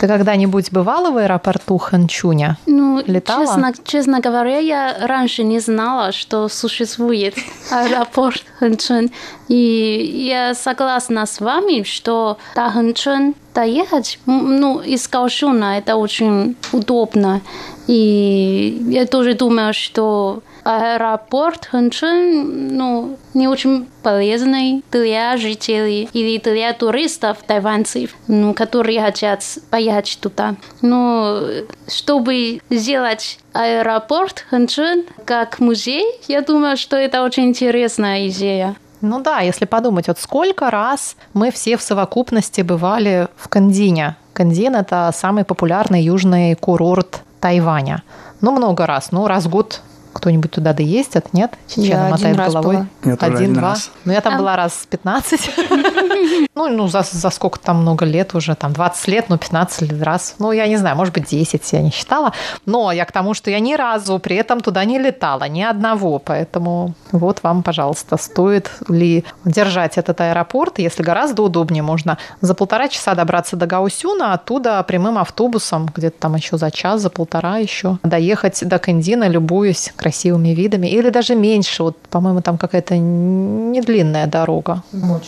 Ты 0.00 0.06
когда-нибудь 0.06 0.72
бывала 0.72 1.10
в 1.10 1.16
аэропорту 1.16 1.78
Ханчуня? 1.78 2.58
Ну, 2.66 3.02
Летала? 3.06 3.46
Честно, 3.46 3.72
честно 3.84 4.20
говоря, 4.20 4.58
я 4.58 4.96
раньше 5.00 5.42
не 5.42 5.58
знала, 5.60 6.12
что 6.12 6.48
существует 6.48 7.34
аэропорт 7.70 8.44
Хэнчэн. 8.58 9.10
И 9.48 10.26
я 10.28 10.54
согласна 10.54 11.24
с 11.26 11.40
вами, 11.40 11.82
что 11.82 12.38
до 12.54 12.70
Хэнчэн 12.70 13.34
доехать, 13.54 14.18
ну, 14.26 14.80
из 14.80 15.08
Каошуна 15.08 15.78
это 15.78 15.96
очень 15.96 16.56
удобно. 16.72 17.40
И 17.86 18.82
я 18.88 19.06
тоже 19.06 19.34
думаю, 19.34 19.72
что 19.72 20.42
аэропорт 20.64 21.66
Хэнчэн, 21.66 22.76
ну, 22.76 23.16
не 23.34 23.46
очень 23.46 23.86
полезный 24.02 24.82
для 24.90 25.36
жителей 25.36 26.08
или 26.12 26.38
для 26.38 26.72
туристов, 26.72 27.38
тайванцев, 27.46 28.10
ну, 28.26 28.52
которые 28.54 29.00
хотят 29.00 29.44
поехать 29.70 30.18
туда. 30.20 30.56
Но 30.82 31.40
чтобы 31.86 32.60
сделать 32.70 33.38
аэропорт 33.52 34.44
Хэнчэн 34.50 35.04
как 35.24 35.60
музей, 35.60 36.04
я 36.26 36.42
думаю, 36.42 36.76
что 36.76 36.96
это 36.96 37.22
очень 37.22 37.44
интересная 37.44 38.28
идея. 38.28 38.74
Ну 39.02 39.20
да, 39.20 39.40
если 39.40 39.66
подумать, 39.66 40.08
вот 40.08 40.18
сколько 40.18 40.70
раз 40.70 41.16
мы 41.32 41.52
все 41.52 41.76
в 41.76 41.82
совокупности 41.82 42.62
бывали 42.62 43.28
в 43.36 43.48
Кандине. 43.48 44.16
Кандин– 44.32 44.74
это 44.76 45.10
самый 45.14 45.44
популярный 45.44 46.02
южный 46.02 46.54
курорт 46.56 47.22
Тайваня. 47.46 48.02
Ну, 48.40 48.50
много 48.50 48.86
раз. 48.86 49.12
Ну, 49.12 49.28
раз 49.28 49.44
в 49.44 49.48
год 49.48 49.80
кто-нибудь 50.16 50.50
туда 50.50 50.72
доездит, 50.72 51.32
нет? 51.32 51.52
Чечена 51.68 51.86
Я 51.86 52.00
один 52.06 52.10
мотает 52.10 52.36
раз 52.38 52.52
головой. 52.52 52.76
была. 52.76 52.86
Я 53.04 53.16
тоже 53.16 53.32
один 53.32 53.36
Один-два. 53.36 53.68
раз. 53.70 53.90
Ну, 54.04 54.12
я 54.12 54.20
там 54.20 54.38
была 54.38 54.56
раз 54.56 54.86
15. 54.90 55.50
Ну, 56.54 56.68
ну 56.68 56.88
за, 56.88 57.02
за 57.02 57.28
сколько 57.30 57.58
там 57.58 57.82
много 57.82 58.06
лет 58.06 58.34
уже, 58.34 58.54
там 58.54 58.72
20 58.72 59.08
лет, 59.08 59.26
ну, 59.28 59.36
15 59.36 59.82
лет 59.82 60.02
раз. 60.02 60.36
Ну, 60.38 60.52
я 60.52 60.66
не 60.66 60.78
знаю, 60.78 60.96
может 60.96 61.12
быть, 61.12 61.28
10 61.28 61.72
я 61.72 61.82
не 61.82 61.90
считала. 61.90 62.32
Но 62.64 62.90
я 62.92 63.04
к 63.04 63.12
тому, 63.12 63.34
что 63.34 63.50
я 63.50 63.60
ни 63.60 63.74
разу 63.74 64.18
при 64.18 64.36
этом 64.36 64.60
туда 64.60 64.84
не 64.86 64.98
летала, 64.98 65.44
ни 65.48 65.60
одного. 65.62 66.18
Поэтому 66.18 66.94
вот 67.12 67.42
вам, 67.42 67.62
пожалуйста, 67.62 68.16
стоит 68.16 68.70
ли 68.88 69.24
держать 69.44 69.98
этот 69.98 70.18
аэропорт. 70.20 70.78
Если 70.78 71.02
гораздо 71.02 71.42
удобнее, 71.42 71.82
можно 71.82 72.16
за 72.40 72.54
полтора 72.54 72.88
часа 72.88 73.14
добраться 73.14 73.56
до 73.56 73.66
Гаусюна, 73.66 74.32
оттуда 74.32 74.82
прямым 74.82 75.18
автобусом, 75.18 75.90
где-то 75.94 76.18
там 76.20 76.36
еще 76.36 76.56
за 76.56 76.70
час, 76.70 77.02
за 77.02 77.10
полтора 77.10 77.58
еще, 77.58 77.98
доехать 78.02 78.66
до 78.66 78.78
Кандина, 78.78 79.28
любуясь 79.28 79.92
красивыми 80.06 80.50
видами. 80.54 80.86
Или 80.86 81.10
даже 81.10 81.34
меньше. 81.34 81.82
Вот, 81.82 81.96
по-моему, 82.10 82.40
там 82.40 82.58
какая-то 82.58 82.96
не 82.96 83.80
длинная 83.80 84.26
дорога. 84.26 84.82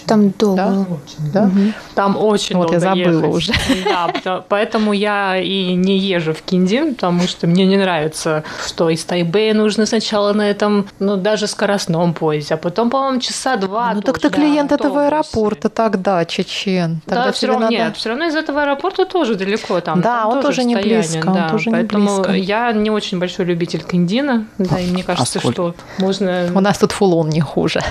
Там 0.07 0.31
долго. 0.39 0.87
Да? 1.33 1.45
Да? 1.45 1.51
Там 1.95 2.17
очень 2.17 2.57
Вот 2.57 2.71
я 2.73 2.79
долго 2.81 3.03
забыла 3.03 3.21
ехать. 3.27 3.35
уже. 3.37 3.53
Да, 4.25 4.45
поэтому 4.49 4.93
я 4.93 5.37
и 5.37 5.75
не 5.75 5.99
езжу 5.99 6.33
в 6.33 6.43
Киндин, 6.43 6.95
потому 6.95 7.23
что 7.23 7.47
мне 7.49 7.67
не 7.67 7.77
нравится, 7.77 8.45
что 8.67 8.89
из 8.91 9.05
Тайбэя 9.05 9.55
нужно 9.55 9.87
сначала 9.87 10.33
на 10.33 10.49
этом, 10.49 10.87
ну, 11.01 11.17
даже 11.17 11.47
скоростном 11.49 12.15
поезде, 12.15 12.55
а 12.55 12.57
потом, 12.57 12.91
по-моему, 12.91 13.21
часа 13.21 13.57
два. 13.57 13.95
ну 13.95 14.01
так 14.03 14.19
ты 14.19 14.29
тоже, 14.31 14.35
клиент 14.43 14.71
этого 14.73 15.07
аэропорта 15.07 15.69
тогда, 15.69 16.25
Чечен. 16.25 17.01
Тогда 17.07 17.25
Да, 17.27 17.33
все 17.33 17.47
равно 17.49 17.63
надо- 17.63 17.75
нет, 17.75 17.97
все 17.97 18.09
равно 18.11 18.27
из 18.27 18.37
этого 18.37 18.63
аэропорта 18.63 19.05
тоже 19.07 19.35
далеко 19.35 19.81
там. 19.81 20.01
Да, 20.01 20.23
там 20.23 20.29
он 20.31 20.43
тоже 20.43 20.63
не 20.65 20.77
расстояние, 20.77 21.09
близко, 21.11 21.29
он 21.29 21.35
да, 21.35 21.49
тоже 21.49 21.71
не 21.71 21.73
поэтому 21.77 22.07
близко. 22.17 22.33
я 22.33 22.73
не 22.73 22.91
очень 22.91 23.19
большой 23.19 23.47
любитель 23.47 23.83
Киндина, 23.83 24.47
да, 24.71 24.81
и 24.81 24.91
мне 24.91 25.03
кажется, 25.03 25.39
сколько? 25.39 25.53
что 25.53 25.75
можно. 25.99 26.51
У 26.55 26.61
нас 26.61 26.79
тут 26.79 26.93
фулон 26.93 27.29
не 27.29 27.41
хуже. 27.41 27.83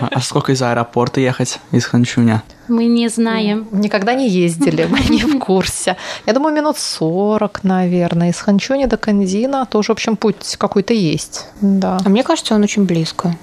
А 0.00 0.18
а 0.18 0.20
сколько 0.20 0.52
из 0.52 0.60
аэропорта 0.62 1.20
ехать 1.20 1.60
из 1.70 1.84
Ханчуня? 1.84 2.42
Мы 2.66 2.86
не 2.86 3.08
знаем. 3.08 3.68
Никогда 3.70 4.14
не 4.14 4.28
ездили, 4.28 4.84
мы 4.90 4.98
не 5.08 5.22
в 5.22 5.38
курсе. 5.38 5.96
Я 6.26 6.32
думаю, 6.32 6.54
минут 6.54 6.76
40, 6.76 7.64
наверное. 7.64 8.30
Из 8.30 8.40
Ханчуни 8.40 8.86
до 8.86 8.96
Кандина 8.96 9.64
тоже, 9.66 9.88
в 9.88 9.90
общем, 9.92 10.16
путь 10.16 10.56
какой-то 10.58 10.92
есть. 10.92 11.46
Да. 11.60 11.98
А 12.04 12.08
мне 12.08 12.24
кажется, 12.24 12.54
он 12.54 12.62
очень 12.62 12.84
близко. 12.84 13.36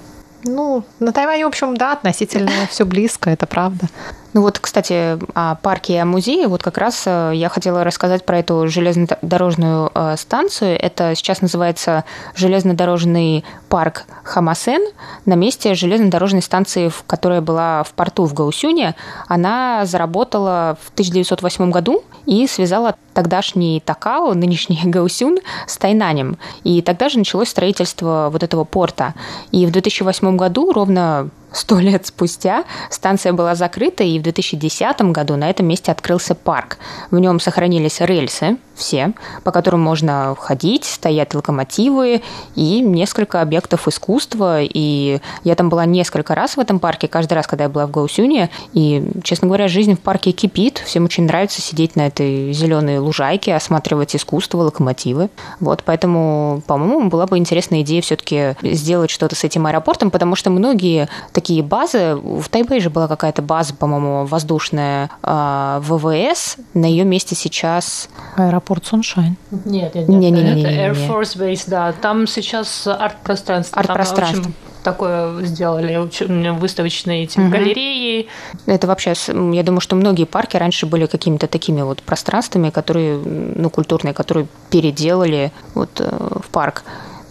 Ну, 0.44 0.84
на 1.00 1.12
Тайване, 1.12 1.44
в 1.44 1.48
общем, 1.48 1.76
да, 1.76 1.92
относительно 1.92 2.50
все 2.70 2.84
близко, 2.84 3.30
это 3.30 3.46
правда. 3.46 3.88
Ну 4.32 4.42
вот, 4.42 4.58
кстати, 4.58 5.18
о 5.34 5.54
парке 5.56 5.94
и 5.94 5.96
о 5.96 6.04
музее. 6.04 6.48
Вот 6.48 6.62
как 6.62 6.78
раз 6.78 7.04
э, 7.06 7.32
я 7.34 7.48
хотела 7.48 7.84
рассказать 7.84 8.24
про 8.24 8.38
эту 8.38 8.68
железнодорожную 8.68 9.90
э, 9.94 10.16
станцию. 10.16 10.78
Это 10.78 11.14
сейчас 11.14 11.40
называется 11.40 12.04
железнодорожный 12.34 13.44
парк 13.68 14.04
Хамасен 14.24 14.82
на 15.24 15.34
месте 15.34 15.74
железнодорожной 15.74 16.42
станции, 16.42 16.90
которая 17.06 17.40
была 17.40 17.82
в 17.82 17.92
порту 17.92 18.24
в 18.24 18.34
Гаусюне. 18.34 18.94
Она 19.28 19.86
заработала 19.86 20.76
в 20.82 20.90
1908 20.90 21.70
году 21.70 22.04
и 22.26 22.46
связала 22.46 22.96
тогдашний 23.14 23.80
Такао, 23.84 24.34
нынешний 24.34 24.80
Гаусюн, 24.84 25.38
с 25.66 25.78
Тайнанем. 25.78 26.36
И 26.64 26.82
тогда 26.82 27.08
же 27.08 27.18
началось 27.18 27.48
строительство 27.48 28.28
вот 28.30 28.42
этого 28.42 28.64
порта. 28.64 29.14
И 29.50 29.64
в 29.66 29.70
2008 29.70 30.36
году, 30.36 30.72
ровно 30.72 31.30
сто 31.52 31.78
лет 31.78 32.06
спустя, 32.06 32.64
станция 32.90 33.32
была 33.32 33.54
закрыта, 33.54 34.04
и 34.04 34.18
в 34.18 34.22
2010 34.22 35.00
году 35.12 35.36
на 35.36 35.50
этом 35.50 35.66
месте 35.66 35.92
открылся 35.92 36.34
парк. 36.34 36.78
В 37.10 37.18
нем 37.18 37.40
сохранились 37.40 38.00
рельсы, 38.00 38.58
все, 38.76 39.12
по 39.42 39.50
которым 39.50 39.80
можно 39.80 40.36
ходить, 40.38 40.84
стоят 40.84 41.34
локомотивы 41.34 42.22
и 42.54 42.80
несколько 42.80 43.40
объектов 43.40 43.88
искусства. 43.88 44.60
И 44.62 45.20
я 45.44 45.54
там 45.54 45.68
была 45.68 45.86
несколько 45.86 46.34
раз 46.34 46.56
в 46.56 46.60
этом 46.60 46.78
парке, 46.78 47.08
каждый 47.08 47.34
раз, 47.34 47.46
когда 47.46 47.64
я 47.64 47.70
была 47.70 47.86
в 47.86 47.90
Гаусюне. 47.90 48.50
И, 48.74 49.02
честно 49.24 49.48
говоря, 49.48 49.68
жизнь 49.68 49.94
в 49.94 50.00
парке 50.00 50.32
кипит. 50.32 50.82
Всем 50.84 51.04
очень 51.04 51.24
нравится 51.24 51.62
сидеть 51.62 51.96
на 51.96 52.06
этой 52.06 52.52
зеленой 52.52 52.98
лужайке, 52.98 53.54
осматривать 53.54 54.14
искусство, 54.14 54.58
локомотивы. 54.58 55.30
Вот, 55.58 55.82
поэтому, 55.84 56.62
по-моему, 56.66 57.08
была 57.08 57.26
бы 57.26 57.38
интересная 57.38 57.80
идея 57.80 58.02
все-таки 58.02 58.56
сделать 58.62 59.10
что-то 59.10 59.34
с 59.34 59.44
этим 59.44 59.66
аэропортом, 59.66 60.10
потому 60.10 60.36
что 60.36 60.50
многие 60.50 61.08
такие 61.32 61.45
базы, 61.62 62.16
в 62.16 62.48
Тайбэе 62.48 62.80
же 62.80 62.90
была 62.90 63.08
какая-то 63.08 63.42
база, 63.42 63.74
по-моему, 63.74 64.26
воздушная 64.26 65.10
а, 65.22 65.80
ВВС, 65.80 66.56
на 66.74 66.86
ее 66.86 67.04
месте 67.04 67.34
сейчас 67.34 68.08
Аэропорт 68.36 68.84
Суншайн. 68.86 69.36
Нет, 69.64 69.94
нет, 69.94 70.08
Не, 70.08 70.16
не, 70.16 70.30
нет, 70.30 70.44
не, 70.56 70.62
это 70.62 70.70
не, 70.70 70.76
не, 70.76 70.82
Air 70.82 70.96
не. 70.98 71.08
Force 71.08 71.36
Base, 71.38 71.64
да. 71.66 71.92
Там 71.92 72.26
сейчас 72.26 72.86
арт-пространство. 72.86 73.82
Там 73.82 73.96
Арт-пространство. 73.96 74.52
такое 74.82 75.44
сделали, 75.44 76.08
выставочные 76.52 77.24
эти 77.24 77.38
Мгм. 77.40 77.50
галереи. 77.50 78.28
Это 78.66 78.86
вообще, 78.86 79.14
я 79.28 79.62
думаю, 79.62 79.80
что 79.80 79.96
многие 79.96 80.24
парки 80.24 80.56
раньше 80.56 80.86
были 80.86 81.06
какими-то 81.06 81.46
такими 81.48 81.82
вот 81.82 82.02
пространствами, 82.02 82.70
которые, 82.70 83.18
ну, 83.18 83.68
культурные, 83.70 84.14
которые 84.14 84.46
переделали 84.70 85.50
вот 85.74 86.00
э, 86.00 86.08
в 86.42 86.48
парк. 86.50 86.84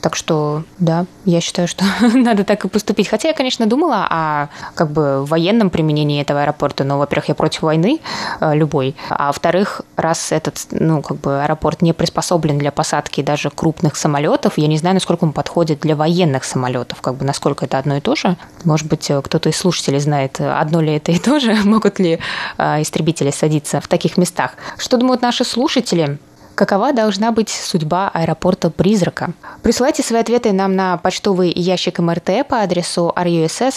Так 0.05 0.15
что, 0.15 0.61
да, 0.77 1.07
я 1.25 1.41
считаю, 1.41 1.67
что 1.67 1.83
надо 2.13 2.43
так 2.43 2.63
и 2.63 2.67
поступить. 2.67 3.07
Хотя 3.07 3.29
я, 3.29 3.33
конечно, 3.33 3.65
думала 3.65 4.05
о 4.07 4.49
как 4.75 4.91
бы 4.91 5.25
военном 5.25 5.71
применении 5.71 6.21
этого 6.21 6.43
аэропорта, 6.43 6.83
но, 6.83 6.99
во-первых, 6.99 7.29
я 7.29 7.33
против 7.33 7.63
войны 7.63 7.99
э, 8.39 8.53
любой, 8.53 8.95
а 9.09 9.27
во-вторых, 9.27 9.81
раз 9.95 10.31
этот, 10.31 10.67
ну, 10.69 11.01
как 11.01 11.17
бы 11.17 11.41
аэропорт 11.41 11.81
не 11.81 11.91
приспособлен 11.91 12.59
для 12.59 12.71
посадки 12.71 13.23
даже 13.23 13.49
крупных 13.49 13.95
самолетов, 13.95 14.59
я 14.59 14.67
не 14.67 14.77
знаю, 14.77 14.93
насколько 14.93 15.23
он 15.23 15.33
подходит 15.33 15.79
для 15.79 15.95
военных 15.95 16.43
самолетов, 16.43 17.01
как 17.01 17.15
бы 17.15 17.25
насколько 17.25 17.65
это 17.65 17.79
одно 17.79 17.97
и 17.97 17.99
то 17.99 18.15
же. 18.15 18.37
Может 18.63 18.87
быть, 18.87 19.09
э, 19.09 19.19
кто-то 19.23 19.49
из 19.49 19.57
слушателей 19.57 19.99
знает, 19.99 20.39
э, 20.39 20.47
одно 20.47 20.81
ли 20.81 20.97
это 20.97 21.13
и 21.13 21.17
то 21.17 21.39
же, 21.39 21.55
могут 21.63 21.97
ли 21.97 22.19
истребители 22.59 23.31
садиться 23.31 23.81
в 23.81 23.87
таких 23.87 24.17
местах. 24.17 24.51
Что 24.77 24.97
думают 24.97 25.23
наши 25.23 25.43
слушатели? 25.43 26.19
Какова 26.55 26.93
должна 26.93 27.31
быть 27.33 27.49
судьба 27.49 28.09
аэропорта 28.13 28.69
«Призрака»? 28.69 29.33
Присылайте 29.61 30.03
свои 30.03 30.21
ответы 30.21 30.53
нам 30.53 30.73
на 30.73 30.95
почтовый 30.95 31.51
ящик 31.51 31.99
МРТ 31.99 32.47
по 32.47 32.61
адресу 32.61 33.11
russ.rti.org.tw. 33.13 33.71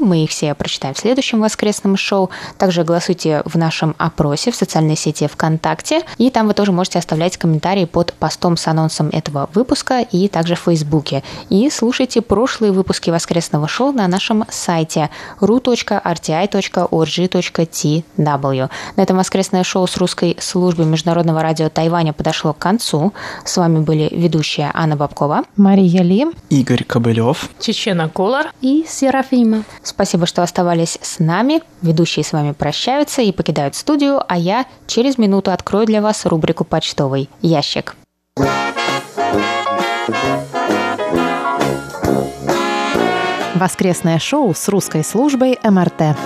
Мы 0.00 0.24
их 0.24 0.30
все 0.30 0.54
прочитаем 0.54 0.94
в 0.94 0.98
следующем 0.98 1.42
воскресном 1.42 1.98
шоу. 1.98 2.30
Также 2.56 2.82
голосуйте 2.82 3.42
в 3.44 3.56
нашем 3.58 3.94
опросе 3.98 4.50
в 4.52 4.56
социальной 4.56 4.96
сети 4.96 5.26
ВКонтакте. 5.26 6.00
И 6.16 6.30
там 6.30 6.46
вы 6.46 6.54
тоже 6.54 6.72
можете 6.72 6.98
оставлять 6.98 7.36
комментарии 7.36 7.84
под 7.84 8.14
постом 8.14 8.56
с 8.56 8.66
анонсом 8.68 9.10
этого 9.12 9.50
выпуска 9.52 10.00
и 10.00 10.28
также 10.28 10.54
в 10.54 10.60
Фейсбуке. 10.60 11.22
И 11.50 11.68
слушайте 11.68 12.22
прошлые 12.22 12.72
выпуски 12.72 13.10
воскресного 13.10 13.68
шоу 13.68 13.92
на 13.92 14.08
нашем 14.08 14.46
сайте 14.48 15.10
ru.rti.org.tw. 15.40 15.90
На 18.96 19.02
этом 19.02 19.16
воскресное 19.18 19.57
воскресное 19.58 19.64
шоу 19.64 19.86
с 19.86 19.96
русской 19.96 20.36
службы 20.40 20.84
Международного 20.84 21.42
радио 21.42 21.68
Тайваня 21.68 22.12
подошло 22.12 22.52
к 22.52 22.58
концу. 22.58 23.12
С 23.44 23.56
вами 23.56 23.80
были 23.80 24.08
ведущая 24.12 24.70
Анна 24.74 24.96
Бабкова, 24.96 25.42
Мария 25.56 26.02
Ли, 26.02 26.26
Игорь 26.50 26.84
Кобылев, 26.84 27.50
Чечена 27.60 28.08
Колор 28.08 28.52
и 28.60 28.84
Серафима. 28.86 29.64
Спасибо, 29.82 30.26
что 30.26 30.42
оставались 30.42 30.98
с 31.02 31.18
нами. 31.18 31.62
Ведущие 31.82 32.24
с 32.24 32.32
вами 32.32 32.52
прощаются 32.52 33.22
и 33.22 33.32
покидают 33.32 33.74
студию, 33.74 34.22
а 34.28 34.36
я 34.36 34.66
через 34.86 35.18
минуту 35.18 35.50
открою 35.50 35.86
для 35.86 36.00
вас 36.02 36.26
рубрику 36.26 36.64
«Почтовый 36.64 37.28
ящик». 37.42 37.96
Воскресное 43.54 44.18
шоу 44.20 44.54
с 44.54 44.68
русской 44.68 45.02
службой 45.02 45.58
МРТ. 45.64 46.16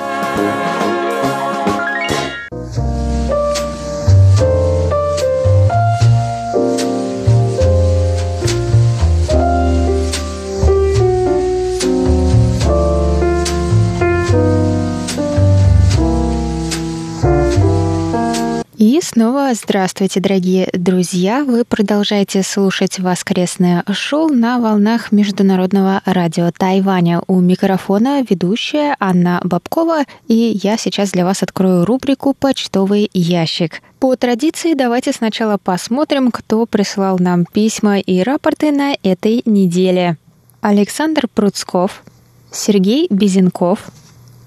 И 18.85 19.01
снова 19.01 19.55
здравствуйте, 19.55 20.18
дорогие 20.18 20.68
друзья! 20.73 21.45
Вы 21.45 21.64
продолжаете 21.64 22.42
слушать 22.42 22.99
воскресное 22.99 23.85
шоу 23.92 24.29
на 24.31 24.59
волнах 24.59 25.12
Международного 25.12 26.03
радио 26.05 26.51
Тайваня. 26.51 27.23
У 27.29 27.38
микрофона 27.38 28.25
ведущая 28.29 28.97
Анна 28.99 29.40
Бабкова, 29.45 30.03
и 30.27 30.59
я 30.61 30.77
сейчас 30.77 31.12
для 31.12 31.25
вас 31.25 31.45
открою 31.45 31.85
рубрику 31.85 32.35
«Почтовый 32.35 33.09
ящик». 33.14 33.83
По 34.01 34.16
традиции 34.16 34.75
давайте 34.75 35.12
сначала 35.12 35.59
посмотрим, 35.59 36.33
кто 36.33 36.66
прислал 36.66 37.21
нам 37.21 37.45
письма 37.45 38.01
и 38.01 38.21
рапорты 38.21 38.73
на 38.73 38.97
этой 39.05 39.42
неделе. 39.45 40.16
Александр 40.61 41.29
Пруцков, 41.33 42.03
Сергей 42.51 43.07
Безенков, 43.11 43.92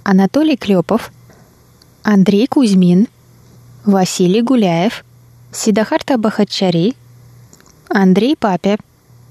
Анатолий 0.03 0.57
Клепов, 0.57 1.13
Андрей 2.03 2.47
Кузьмин– 2.47 3.07
Василий 3.85 4.41
Гуляев, 4.41 5.05
Сидахарта 5.51 6.17
Бахачари, 6.17 6.95
Андрей 7.87 8.35
Папе, 8.35 8.77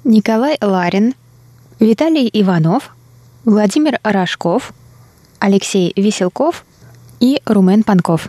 Николай 0.05 0.57
Ларин, 0.61 1.14
Виталий 1.81 2.31
Иванов, 2.33 2.95
Владимир 3.45 3.99
Рожков, 4.05 4.73
Алексей 5.40 5.93
Веселков 5.97 6.64
и 7.19 7.43
Румен 7.47 7.83
Панков. 7.83 8.29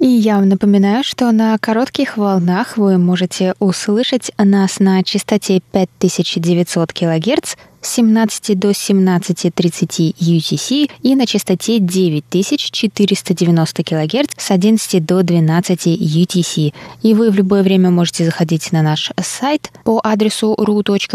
И 0.00 0.06
я 0.06 0.36
вам 0.36 0.48
напоминаю, 0.48 1.04
что 1.04 1.30
на 1.30 1.58
коротких 1.58 2.16
волнах 2.16 2.78
вы 2.78 2.96
можете 2.96 3.54
услышать 3.58 4.32
нас 4.38 4.80
на 4.80 5.02
частоте 5.02 5.60
5900 5.72 6.90
кГц 6.90 7.56
с 7.82 7.94
17 7.96 8.58
до 8.58 8.70
17.30 8.70 10.14
UTC 10.18 10.90
и 11.02 11.14
на 11.14 11.26
частоте 11.26 11.80
9490 11.80 13.84
кГц 13.84 14.30
с 14.38 14.50
11 14.50 15.04
до 15.04 15.22
12 15.22 15.86
UTC. 15.86 16.72
И 17.02 17.14
вы 17.14 17.30
в 17.30 17.34
любое 17.34 17.62
время 17.62 17.90
можете 17.90 18.24
заходить 18.24 18.72
на 18.72 18.80
наш 18.80 19.10
сайт 19.20 19.70
по 19.84 20.00
адресу 20.02 20.56
ru.rti.org.tw 20.58 21.10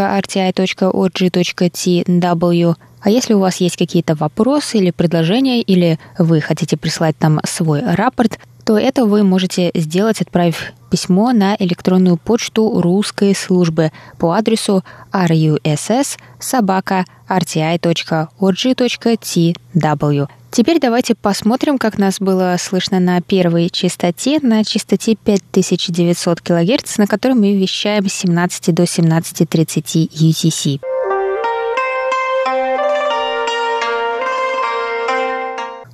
а 3.02 3.10
если 3.12 3.34
у 3.36 3.39
вас 3.39 3.58
есть 3.58 3.78
какие-то 3.78 4.15
вопросы 4.15 4.80
или 4.80 4.89
предложения, 4.89 5.62
или 5.62 6.00
вы 6.17 6.41
хотите 6.41 6.76
прислать 6.76 7.15
нам 7.21 7.39
свой 7.45 7.84
рапорт, 7.84 8.39
то 8.65 8.78
это 8.78 9.06
вы 9.06 9.23
можете 9.23 9.71
сделать, 9.75 10.21
отправив 10.21 10.73
письмо 10.89 11.32
на 11.32 11.56
электронную 11.60 12.17
почту 12.17 12.82
русской 12.82 13.36
службы 13.36 13.91
по 14.17 14.34
адресу 14.34 14.84
russ 15.13 16.17
собака 16.39 17.06
rti.org.tw. 17.30 18.28
Теперь 20.51 20.80
давайте 20.80 21.15
посмотрим, 21.15 21.78
как 21.78 21.97
нас 21.97 22.19
было 22.19 22.56
слышно 22.58 22.99
на 22.99 23.21
первой 23.21 23.69
частоте, 23.69 24.39
на 24.41 24.63
частоте 24.63 25.15
5900 25.15 26.39
кГц, 26.39 26.97
на 26.97 27.08
которой 27.08 27.34
мы 27.34 27.58
вещаем 27.58 28.08
с 28.08 28.13
17 28.13 28.73
до 28.73 28.84
17.30 28.84 30.10
UTC. 30.10 30.80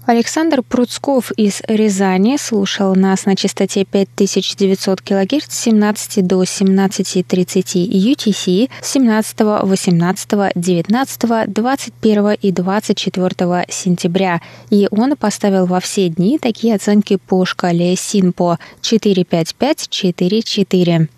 Александр 0.05 0.63
Пруцков 0.63 1.31
из 1.33 1.61
Рязани 1.67 2.37
слушал 2.37 2.95
нас 2.95 3.25
на 3.25 3.35
частоте 3.35 3.85
5900 3.85 4.99
кГц 4.99 5.45
с 5.47 5.61
17 5.61 6.25
до 6.25 6.41
17.30 6.41 7.87
UTC 7.87 8.71
17, 8.81 9.39
18, 9.39 10.29
19, 10.55 11.53
21 11.53 12.31
и 12.41 12.51
24 12.51 13.65
сентября. 13.69 14.41
И 14.71 14.87
он 14.89 15.15
поставил 15.15 15.67
во 15.67 15.79
все 15.79 16.09
дни 16.09 16.39
такие 16.39 16.73
оценки 16.73 17.17
по 17.17 17.45
шкале 17.45 17.95
СИНПО 17.95 18.57
45544. 18.81 21.09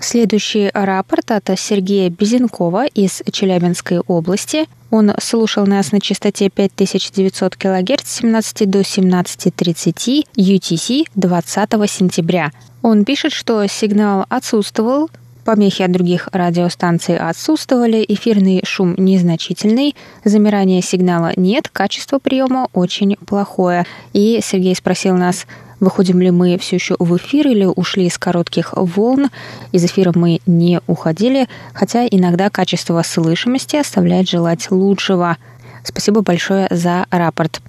Следующий 0.00 0.70
рапорт 0.72 1.30
от 1.30 1.50
Сергея 1.58 2.08
Безенкова 2.08 2.86
из 2.86 3.22
Челябинской 3.30 3.98
области. 3.98 4.66
Он 4.90 5.12
слушал 5.20 5.66
нас 5.66 5.92
на 5.92 6.00
частоте 6.00 6.50
5900 6.50 7.56
кГц 7.56 8.04
с 8.04 8.16
17 8.18 8.68
до 8.68 8.80
17.30 8.80 10.26
UTC 10.36 11.06
20 11.14 11.90
сентября. 11.90 12.50
Он 12.82 13.04
пишет, 13.04 13.32
что 13.32 13.66
сигнал 13.66 14.26
отсутствовал, 14.28 15.10
Помехи 15.44 15.82
от 15.82 15.92
других 15.92 16.28
радиостанций 16.32 17.16
отсутствовали, 17.16 18.04
эфирный 18.06 18.62
шум 18.64 18.94
незначительный, 18.96 19.96
замирания 20.24 20.82
сигнала 20.82 21.32
нет, 21.36 21.68
качество 21.68 22.18
приема 22.18 22.68
очень 22.72 23.16
плохое. 23.26 23.86
И 24.12 24.40
Сергей 24.42 24.74
спросил 24.74 25.16
нас, 25.16 25.46
выходим 25.80 26.20
ли 26.20 26.30
мы 26.30 26.58
все 26.58 26.76
еще 26.76 26.94
в 26.98 27.16
эфир 27.16 27.48
или 27.48 27.64
ушли 27.64 28.06
из 28.06 28.18
коротких 28.18 28.74
волн. 28.76 29.30
Из 29.72 29.84
эфира 29.84 30.12
мы 30.14 30.40
не 30.46 30.80
уходили, 30.86 31.48
хотя 31.72 32.06
иногда 32.06 32.50
качество 32.50 33.02
слышимости 33.02 33.76
оставляет 33.76 34.28
желать 34.28 34.70
лучшего. 34.70 35.38
Спасибо 35.82 36.20
большое 36.20 36.68
за 36.70 37.06
рапорт. 37.10 37.62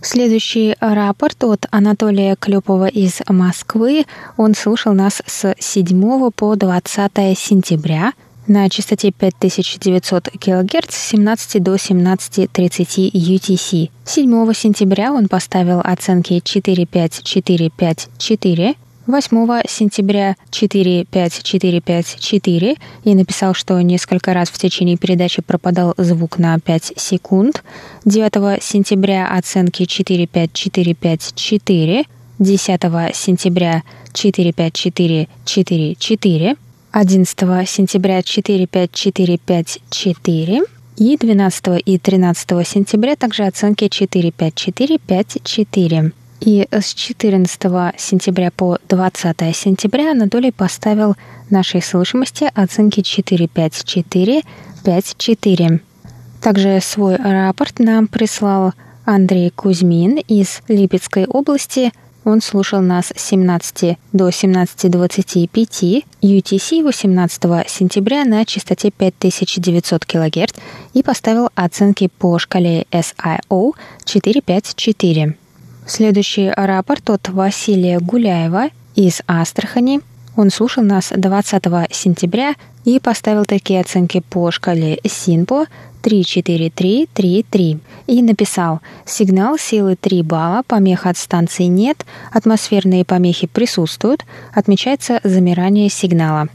Следующий 0.00 0.76
рапорт 0.80 1.42
от 1.42 1.66
Анатолия 1.70 2.36
Клепова 2.36 2.86
из 2.86 3.20
Москвы. 3.28 4.06
Он 4.36 4.54
слушал 4.54 4.92
нас 4.92 5.20
с 5.26 5.56
7 5.58 6.30
по 6.30 6.54
20 6.54 7.36
сентября 7.36 8.12
на 8.46 8.70
частоте 8.70 9.10
5900 9.10 10.28
кГц 10.40 10.94
с 10.94 11.08
17 11.08 11.60
до 11.62 11.74
17.30 11.74 13.10
UTC. 13.12 13.90
7 14.04 14.52
сентября 14.54 15.12
он 15.12 15.26
поставил 15.28 15.80
оценки 15.80 16.40
45454, 16.44 18.76
8 19.08 19.62
сентября 19.66 20.36
45454 20.50 22.76
и 23.04 23.14
написал, 23.14 23.54
что 23.54 23.80
несколько 23.80 24.34
раз 24.34 24.50
в 24.50 24.58
течение 24.58 24.98
передачи 24.98 25.40
пропадал 25.40 25.94
звук 25.96 26.36
на 26.38 26.60
5 26.60 26.92
секунд. 26.96 27.64
9 28.04 28.62
сентября 28.62 29.28
оценки 29.28 29.86
45454, 29.86 32.04
10 32.38 32.80
сентября 33.16 33.82
45444, 34.12 36.56
11 36.90 37.38
сентября 37.66 38.22
45454 38.22 40.62
и 40.98 41.16
12 41.16 41.82
и 41.82 41.98
13 41.98 42.68
сентября 42.68 43.16
также 43.16 43.44
оценки 43.44 43.88
45454. 43.88 46.12
И 46.40 46.66
с 46.70 46.94
14 46.94 47.60
сентября 47.98 48.52
по 48.52 48.78
20 48.88 49.56
сентября 49.56 50.12
Анатолий 50.12 50.52
поставил 50.52 51.16
нашей 51.50 51.82
слышимости 51.82 52.48
оценки 52.54 53.00
454-54. 53.00 55.80
Также 56.40 56.80
свой 56.80 57.16
рапорт 57.16 57.80
нам 57.80 58.06
прислал 58.06 58.72
Андрей 59.04 59.50
Кузьмин 59.50 60.18
из 60.28 60.62
Липецкой 60.68 61.26
области. 61.26 61.90
Он 62.24 62.40
слушал 62.40 62.82
нас 62.82 63.12
с 63.16 63.20
17 63.20 63.98
до 64.12 64.28
17.25 64.28 66.04
UTC 66.22 66.84
18 66.84 67.68
сентября 67.68 68.24
на 68.24 68.44
частоте 68.44 68.92
5900 68.92 70.04
кГц 70.04 70.52
и 70.94 71.02
поставил 71.02 71.48
оценки 71.56 72.08
по 72.18 72.38
шкале 72.38 72.86
SIO 72.92 73.72
454. 74.04 75.34
Следующий 75.88 76.50
рапорт 76.50 77.08
от 77.08 77.30
Василия 77.30 77.98
Гуляева 77.98 78.68
из 78.94 79.22
Астрахани. 79.26 80.02
Он 80.36 80.50
слушал 80.50 80.82
нас 80.84 81.10
20 81.16 81.64
сентября 81.90 82.56
и 82.84 83.00
поставил 83.00 83.46
такие 83.46 83.80
оценки 83.80 84.20
по 84.20 84.50
шкале 84.50 84.98
СИНПО 85.02 85.64
34333 86.02 87.78
и 88.06 88.22
написал 88.22 88.80
«Сигнал 89.06 89.56
силы 89.56 89.96
3 89.96 90.22
балла, 90.24 90.62
помех 90.66 91.06
от 91.06 91.16
станции 91.16 91.64
нет, 91.64 92.04
атмосферные 92.32 93.06
помехи 93.06 93.46
присутствуют, 93.46 94.26
отмечается 94.52 95.22
замирание 95.24 95.88
сигнала». 95.88 96.48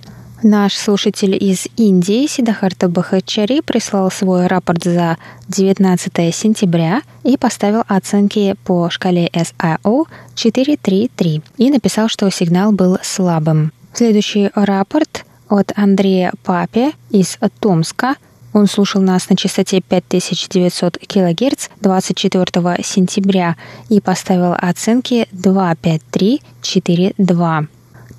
Наш 0.46 0.76
слушатель 0.76 1.42
из 1.42 1.68
Индии 1.78 2.28
Сидахарта 2.28 2.90
Бахачари 2.90 3.62
прислал 3.62 4.12
свой 4.12 4.48
рапорт 4.48 4.84
за 4.84 5.18
19 5.48 6.36
сентября 6.36 7.02
и 7.24 7.38
поставил 7.38 7.84
оценки 7.88 8.58
по 8.66 8.90
шкале 8.90 9.28
SIO 9.28 10.04
433 10.36 11.42
и 11.56 11.72
написал, 11.72 12.10
что 12.10 12.30
сигнал 12.30 12.74
был 12.74 12.98
слабым. 13.02 13.72
Следующий 13.94 14.50
рапорт 14.54 15.24
от 15.48 15.72
Андрея 15.78 16.34
Папе 16.44 16.92
из 17.10 17.38
Томска. 17.62 18.18
Он 18.52 18.68
слушал 18.68 19.02
нас 19.02 19.30
на 19.30 19.38
частоте 19.38 19.80
5900 19.80 20.98
кГц 20.98 21.70
24 21.80 22.84
сентября 22.84 23.56
и 23.88 24.02
поставил 24.02 24.54
оценки 24.58 25.26
25342. 25.32 27.68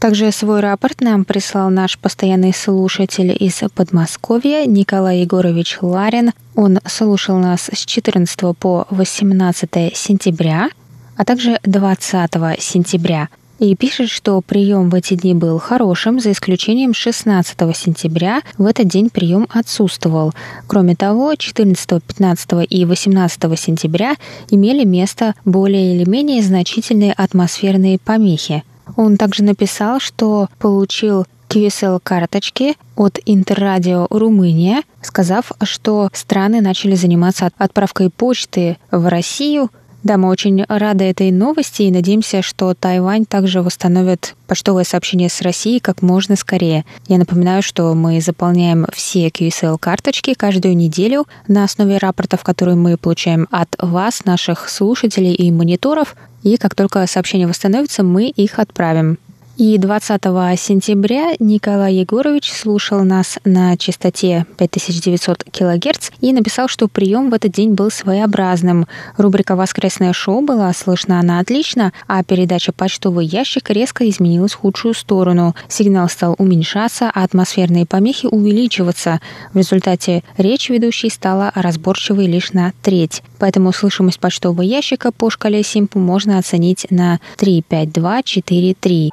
Также 0.04 0.32
свой 0.32 0.60
рапорт 0.60 1.00
нам 1.00 1.24
прислал 1.24 1.70
наш 1.70 1.98
постоянный 1.98 2.52
слушатель 2.52 3.34
из 3.40 3.62
Подмосковья 3.74 4.66
Николай 4.66 5.20
Егорович 5.20 5.78
Ларин. 5.80 6.32
Он 6.54 6.78
слушал 6.84 7.38
нас 7.38 7.70
с 7.72 7.86
14 7.86 8.54
по 8.54 8.86
18 8.90 9.96
сентября, 9.96 10.68
а 11.16 11.24
также 11.24 11.58
20 11.62 12.60
сентября– 12.60 13.30
и 13.60 13.76
пишет, 13.76 14.10
что 14.10 14.40
прием 14.42 14.90
в 14.90 14.94
эти 14.94 15.14
дни 15.14 15.32
был 15.32 15.58
хорошим, 15.58 16.20
за 16.20 16.32
исключением 16.32 16.92
16 16.92 17.56
сентября. 17.74 18.42
В 18.58 18.66
этот 18.66 18.88
день 18.88 19.08
прием 19.08 19.46
отсутствовал. 19.48 20.34
Кроме 20.66 20.96
того, 20.96 21.34
14, 21.34 22.02
15 22.02 22.50
и 22.68 22.84
18 22.84 23.58
сентября 23.58 24.16
имели 24.50 24.84
место 24.84 25.34
более 25.44 25.96
или 25.96 26.04
менее 26.06 26.42
значительные 26.42 27.12
атмосферные 27.12 27.98
помехи. 27.98 28.64
Он 28.96 29.16
также 29.16 29.42
написал, 29.42 30.00
что 30.00 30.48
получил 30.58 31.26
QSL-карточки 31.48 32.76
от 32.96 33.18
Интеррадио 33.26 34.06
Румыния, 34.10 34.82
сказав, 35.02 35.52
что 35.62 36.08
страны 36.12 36.60
начали 36.60 36.94
заниматься 36.94 37.50
отправкой 37.58 38.10
почты 38.10 38.78
в 38.90 39.08
Россию– 39.08 39.70
да, 40.04 40.18
мы 40.18 40.28
очень 40.28 40.64
рады 40.68 41.04
этой 41.04 41.30
новости 41.30 41.82
и 41.82 41.90
надеемся, 41.90 42.42
что 42.42 42.74
Тайвань 42.74 43.24
также 43.24 43.62
восстановит 43.62 44.34
почтовое 44.46 44.84
сообщение 44.84 45.30
с 45.30 45.40
Россией 45.40 45.80
как 45.80 46.02
можно 46.02 46.36
скорее. 46.36 46.84
Я 47.08 47.16
напоминаю, 47.16 47.62
что 47.62 47.94
мы 47.94 48.20
заполняем 48.20 48.86
все 48.92 49.28
QSL-карточки 49.28 50.34
каждую 50.34 50.76
неделю 50.76 51.26
на 51.48 51.64
основе 51.64 51.96
рапортов, 51.96 52.42
которые 52.42 52.76
мы 52.76 52.98
получаем 52.98 53.48
от 53.50 53.74
вас, 53.78 54.26
наших 54.26 54.68
слушателей 54.68 55.32
и 55.32 55.50
мониторов. 55.50 56.16
И 56.42 56.58
как 56.58 56.74
только 56.74 57.06
сообщение 57.06 57.48
восстановится, 57.48 58.02
мы 58.02 58.28
их 58.28 58.58
отправим. 58.58 59.16
И 59.56 59.78
20 59.78 60.20
сентября 60.58 61.34
Николай 61.38 61.94
Егорович 61.94 62.52
слушал 62.52 63.04
нас 63.04 63.38
на 63.44 63.76
частоте 63.76 64.46
5900 64.58 65.44
кГц 65.44 66.10
и 66.20 66.32
написал, 66.32 66.66
что 66.66 66.88
прием 66.88 67.30
в 67.30 67.34
этот 67.34 67.52
день 67.52 67.74
был 67.74 67.92
своеобразным. 67.92 68.88
Рубрика 69.16 69.54
«Воскресное 69.54 70.12
шоу» 70.12 70.40
была 70.40 70.72
слышна 70.72 71.20
она 71.20 71.38
отлично, 71.38 71.92
а 72.08 72.24
передача 72.24 72.72
«Почтовый 72.72 73.26
ящик» 73.26 73.70
резко 73.70 74.08
изменилась 74.10 74.54
в 74.54 74.58
худшую 74.58 74.92
сторону. 74.92 75.54
Сигнал 75.68 76.08
стал 76.08 76.34
уменьшаться, 76.38 77.12
а 77.14 77.22
атмосферные 77.22 77.86
помехи 77.86 78.26
увеличиваться. 78.26 79.20
В 79.52 79.58
результате 79.58 80.24
речь 80.36 80.68
ведущей 80.68 81.10
стала 81.10 81.52
разборчивой 81.54 82.26
лишь 82.26 82.52
на 82.52 82.72
треть. 82.82 83.22
Поэтому 83.38 83.72
слышимость 83.72 84.18
почтового 84.18 84.62
ящика 84.62 85.12
по 85.12 85.30
шкале 85.30 85.62
Симпу 85.62 86.00
можно 86.00 86.38
оценить 86.38 86.88
на 86.90 87.20
35243. 87.36 89.12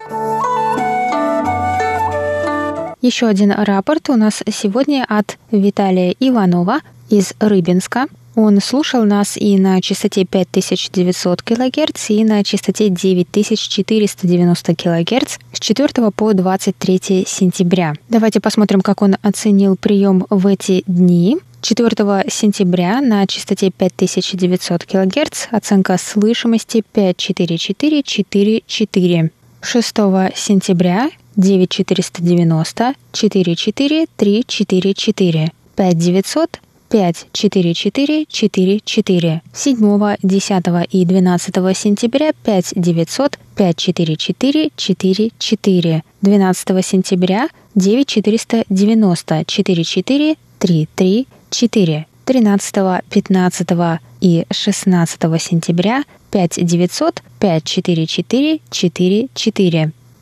Еще 3.02 3.26
один 3.26 3.52
рапорт 3.52 4.12
у 4.12 4.16
нас 4.16 4.44
сегодня 4.52 5.04
от 5.10 5.40
Виталия 5.50 6.14
Иванова 6.20 6.82
из 7.10 7.34
Рыбинска. 7.40 8.06
Он 8.36 8.62
слушал 8.62 9.06
нас 9.06 9.38
и 9.38 9.58
на 9.58 9.82
частоте 9.82 10.24
5900 10.24 11.42
кГц, 11.42 12.12
и 12.12 12.24
на 12.24 12.44
частоте 12.44 12.90
9490 12.90 14.76
кГц 14.76 15.40
с 15.52 15.60
4 15.60 16.12
по 16.12 16.34
23 16.34 17.26
сентября. 17.28 17.96
Давайте 18.08 18.40
посмотрим, 18.40 18.82
как 18.82 19.02
он 19.02 19.18
оценил 19.24 19.78
прием 19.78 20.28
в 20.30 20.46
эти 20.46 20.84
дни. 20.86 21.40
4 21.62 21.90
сентября 22.30 23.02
на 23.02 23.26
частоте 23.26 23.72
5900 23.72 24.86
кГц 24.86 25.48
оценка 25.50 25.98
слышимости 25.98 26.84
54444. 26.94 29.32
6 29.64 29.96
сентября 30.36 31.12
9490 31.38 32.96
44 33.12 34.08
344 34.18 35.52
5900 35.76 36.60
544 36.92 38.26
44 38.30 39.42
7, 39.54 40.18
10 40.24 40.88
и 40.92 41.06
12 41.06 41.78
сентября 41.78 42.34
5 42.44 42.74
900 42.76 43.38
544 43.56 44.72
44 44.76 46.04
12 46.22 46.86
сентября 46.86 47.48
9 47.76 48.06
490 48.06 49.46
44 49.48 50.38
334 50.60 52.06
13, 52.26 53.06
15 53.10 54.00
и 54.20 54.46
16 54.52 55.42
сентября 55.42 56.04
5 56.32 56.58
900 56.58 57.22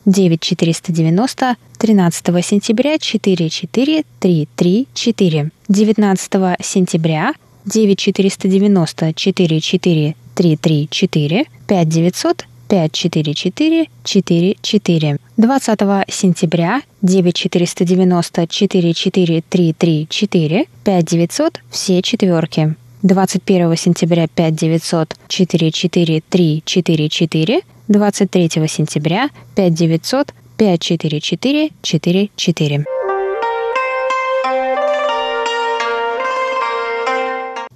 9 0.04 0.38
490 0.38 1.56
13 1.78 2.42
сентября 2.42 2.98
44 2.98 4.04
334 4.18 5.50
19 5.68 6.56
сентября 6.60 7.34
9 7.64 7.96
490 7.96 9.12
44 9.14 10.14
334 10.34 11.46
5 11.66 11.88
900 11.88 12.46
544 12.66 13.88
44 14.04 15.18
20 15.36 16.04
сентября 16.08 16.82
9 17.02 17.32
490 17.32 18.46
44 18.46 19.42
334 19.50 20.66
5 20.84 21.04
900 21.04 21.60
все 21.70 22.00
четверки 22.00 22.74
21 23.02 23.76
сентября 23.76 24.28
5 24.28 24.54
900 24.54 25.16
44 25.28 26.22
344 26.28 27.60
23 27.88 28.50
сентября 28.68 29.30
5 29.54 29.74
900 29.74 30.34
544 30.56 31.70
44. 31.82 32.84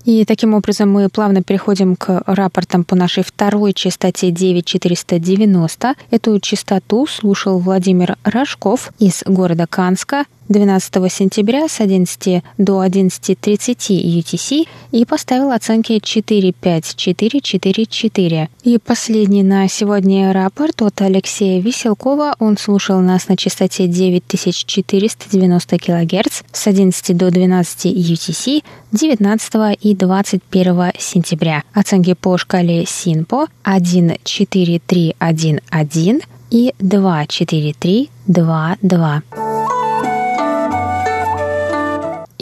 И 0.05 0.27
таким 0.27 0.53
образом 0.53 0.93
мы 0.93 1.09
плавно 1.09 1.43
переходим 1.43 1.97
к 1.97 2.23
рапортам 2.27 2.85
по 2.85 2.95
нашей 2.95 3.25
второй 3.25 3.73
частоте 3.73 4.31
9490. 4.31 5.95
Эту 6.11 6.39
частоту 6.41 7.07
слушал 7.07 7.59
Владимир 7.59 8.17
Рожков 8.23 8.93
из 8.99 9.23
города 9.25 9.67
Канска. 9.67 10.27
12 10.49 11.13
сентября 11.13 11.69
с 11.69 11.81
11 11.81 12.43
до 12.59 12.85
11.30 12.85 14.21
UTC 14.21 14.69
и 14.93 15.05
поставил 15.05 15.51
оценки 15.53 15.99
45444. 15.99 18.49
И 18.65 18.79
последний 18.79 19.43
на 19.43 19.69
сегодня 19.69 20.33
рапорт 20.33 20.81
от 20.83 21.03
Алексея 21.03 21.61
Веселкова. 21.61 22.35
Он 22.39 22.57
слушал 22.59 23.01
нас 23.01 23.29
на 23.29 23.37
частоте 23.37 23.87
9490 23.87 25.79
кГц 25.79 26.43
с 26.53 26.67
11 26.67 27.17
до 27.17 27.31
12 27.31 27.87
UTC 27.87 28.63
19 28.93 29.79
и 29.81 29.95
21 29.95 30.93
сентября. 30.99 31.63
Оценки 31.73 32.13
по 32.15 32.37
шкале 32.39 32.87
СИНПО 32.87 33.47
14311 33.65 36.25
и 36.51 36.75
24322. 36.79 39.44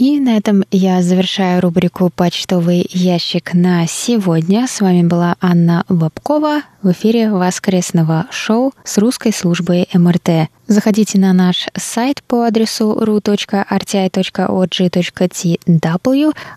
И 0.03 0.19
на 0.19 0.37
этом 0.37 0.65
я 0.73 1.01
завершаю 1.01 1.61
рубрику 1.61 2.11
«Почтовый 2.13 2.85
ящик» 2.91 3.55
на 3.55 3.87
сегодня. 3.87 4.67
С 4.67 4.81
вами 4.81 5.07
была 5.07 5.37
Анна 5.41 5.85
Бабкова 5.89 6.63
в 6.83 6.91
эфире 6.91 7.31
воскресного 7.31 8.27
шоу 8.33 8.73
с 8.83 8.99
русской 8.99 9.33
службой 9.33 9.89
МРТ. 9.95 10.51
Заходите 10.73 11.19
на 11.19 11.35
наш 11.35 11.67
сайт 11.77 12.23
по 12.23 12.45
адресу 12.47 12.97
ru.rti.org.tw, 12.99 13.57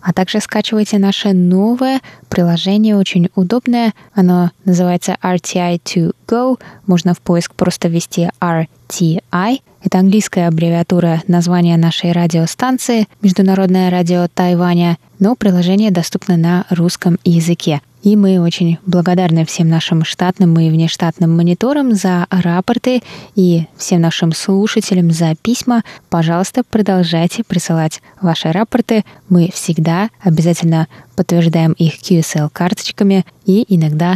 а 0.01 0.13
также 0.13 0.39
скачивайте 0.39 0.99
наше 0.99 1.33
новое 1.33 1.99
приложение, 2.29 2.95
очень 2.95 3.27
удобное. 3.35 3.93
Оно 4.13 4.51
называется 4.63 5.17
RTI2Go. 5.21 6.61
Можно 6.87 7.13
в 7.13 7.19
поиск 7.19 7.55
просто 7.55 7.89
ввести 7.89 8.29
RTI– 8.39 9.59
это 9.85 9.99
английская 9.99 10.47
аббревиатура 10.47 11.21
названия 11.27 11.77
нашей 11.77 12.11
радиостанции 12.11 13.07
«Международное 13.21 13.91
радио 13.91 14.27
Тайваня». 14.33 14.97
Но 15.19 15.35
приложение 15.35 15.91
доступно 15.91 16.37
на 16.37 16.65
русском 16.69 17.17
языке. 17.23 17.81
И 18.05 18.15
мы 18.15 18.39
очень 18.39 18.77
благодарны 18.85 19.45
всем 19.45 19.67
нашим 19.67 20.05
штатным 20.05 20.59
и 20.59 20.69
внештатным 20.69 21.35
мониторам 21.35 21.95
за 21.95 22.27
рапорты 22.29 23.01
и 23.33 23.65
всем 23.77 24.01
нашим 24.01 24.31
слушателям 24.31 25.09
за 25.09 25.33
письма. 25.41 25.81
Пожалуйста, 26.11 26.61
продолжайте 26.69 27.43
присылать 27.43 28.03
ваши 28.21 28.51
рапорты. 28.51 29.03
Мы 29.27 29.49
всегда 29.51 30.09
обязательно 30.21 30.87
подтверждаем 31.15 31.71
их 31.71 31.99
QSL-карточками 31.99 33.25
и 33.47 33.65
иногда 33.69 34.13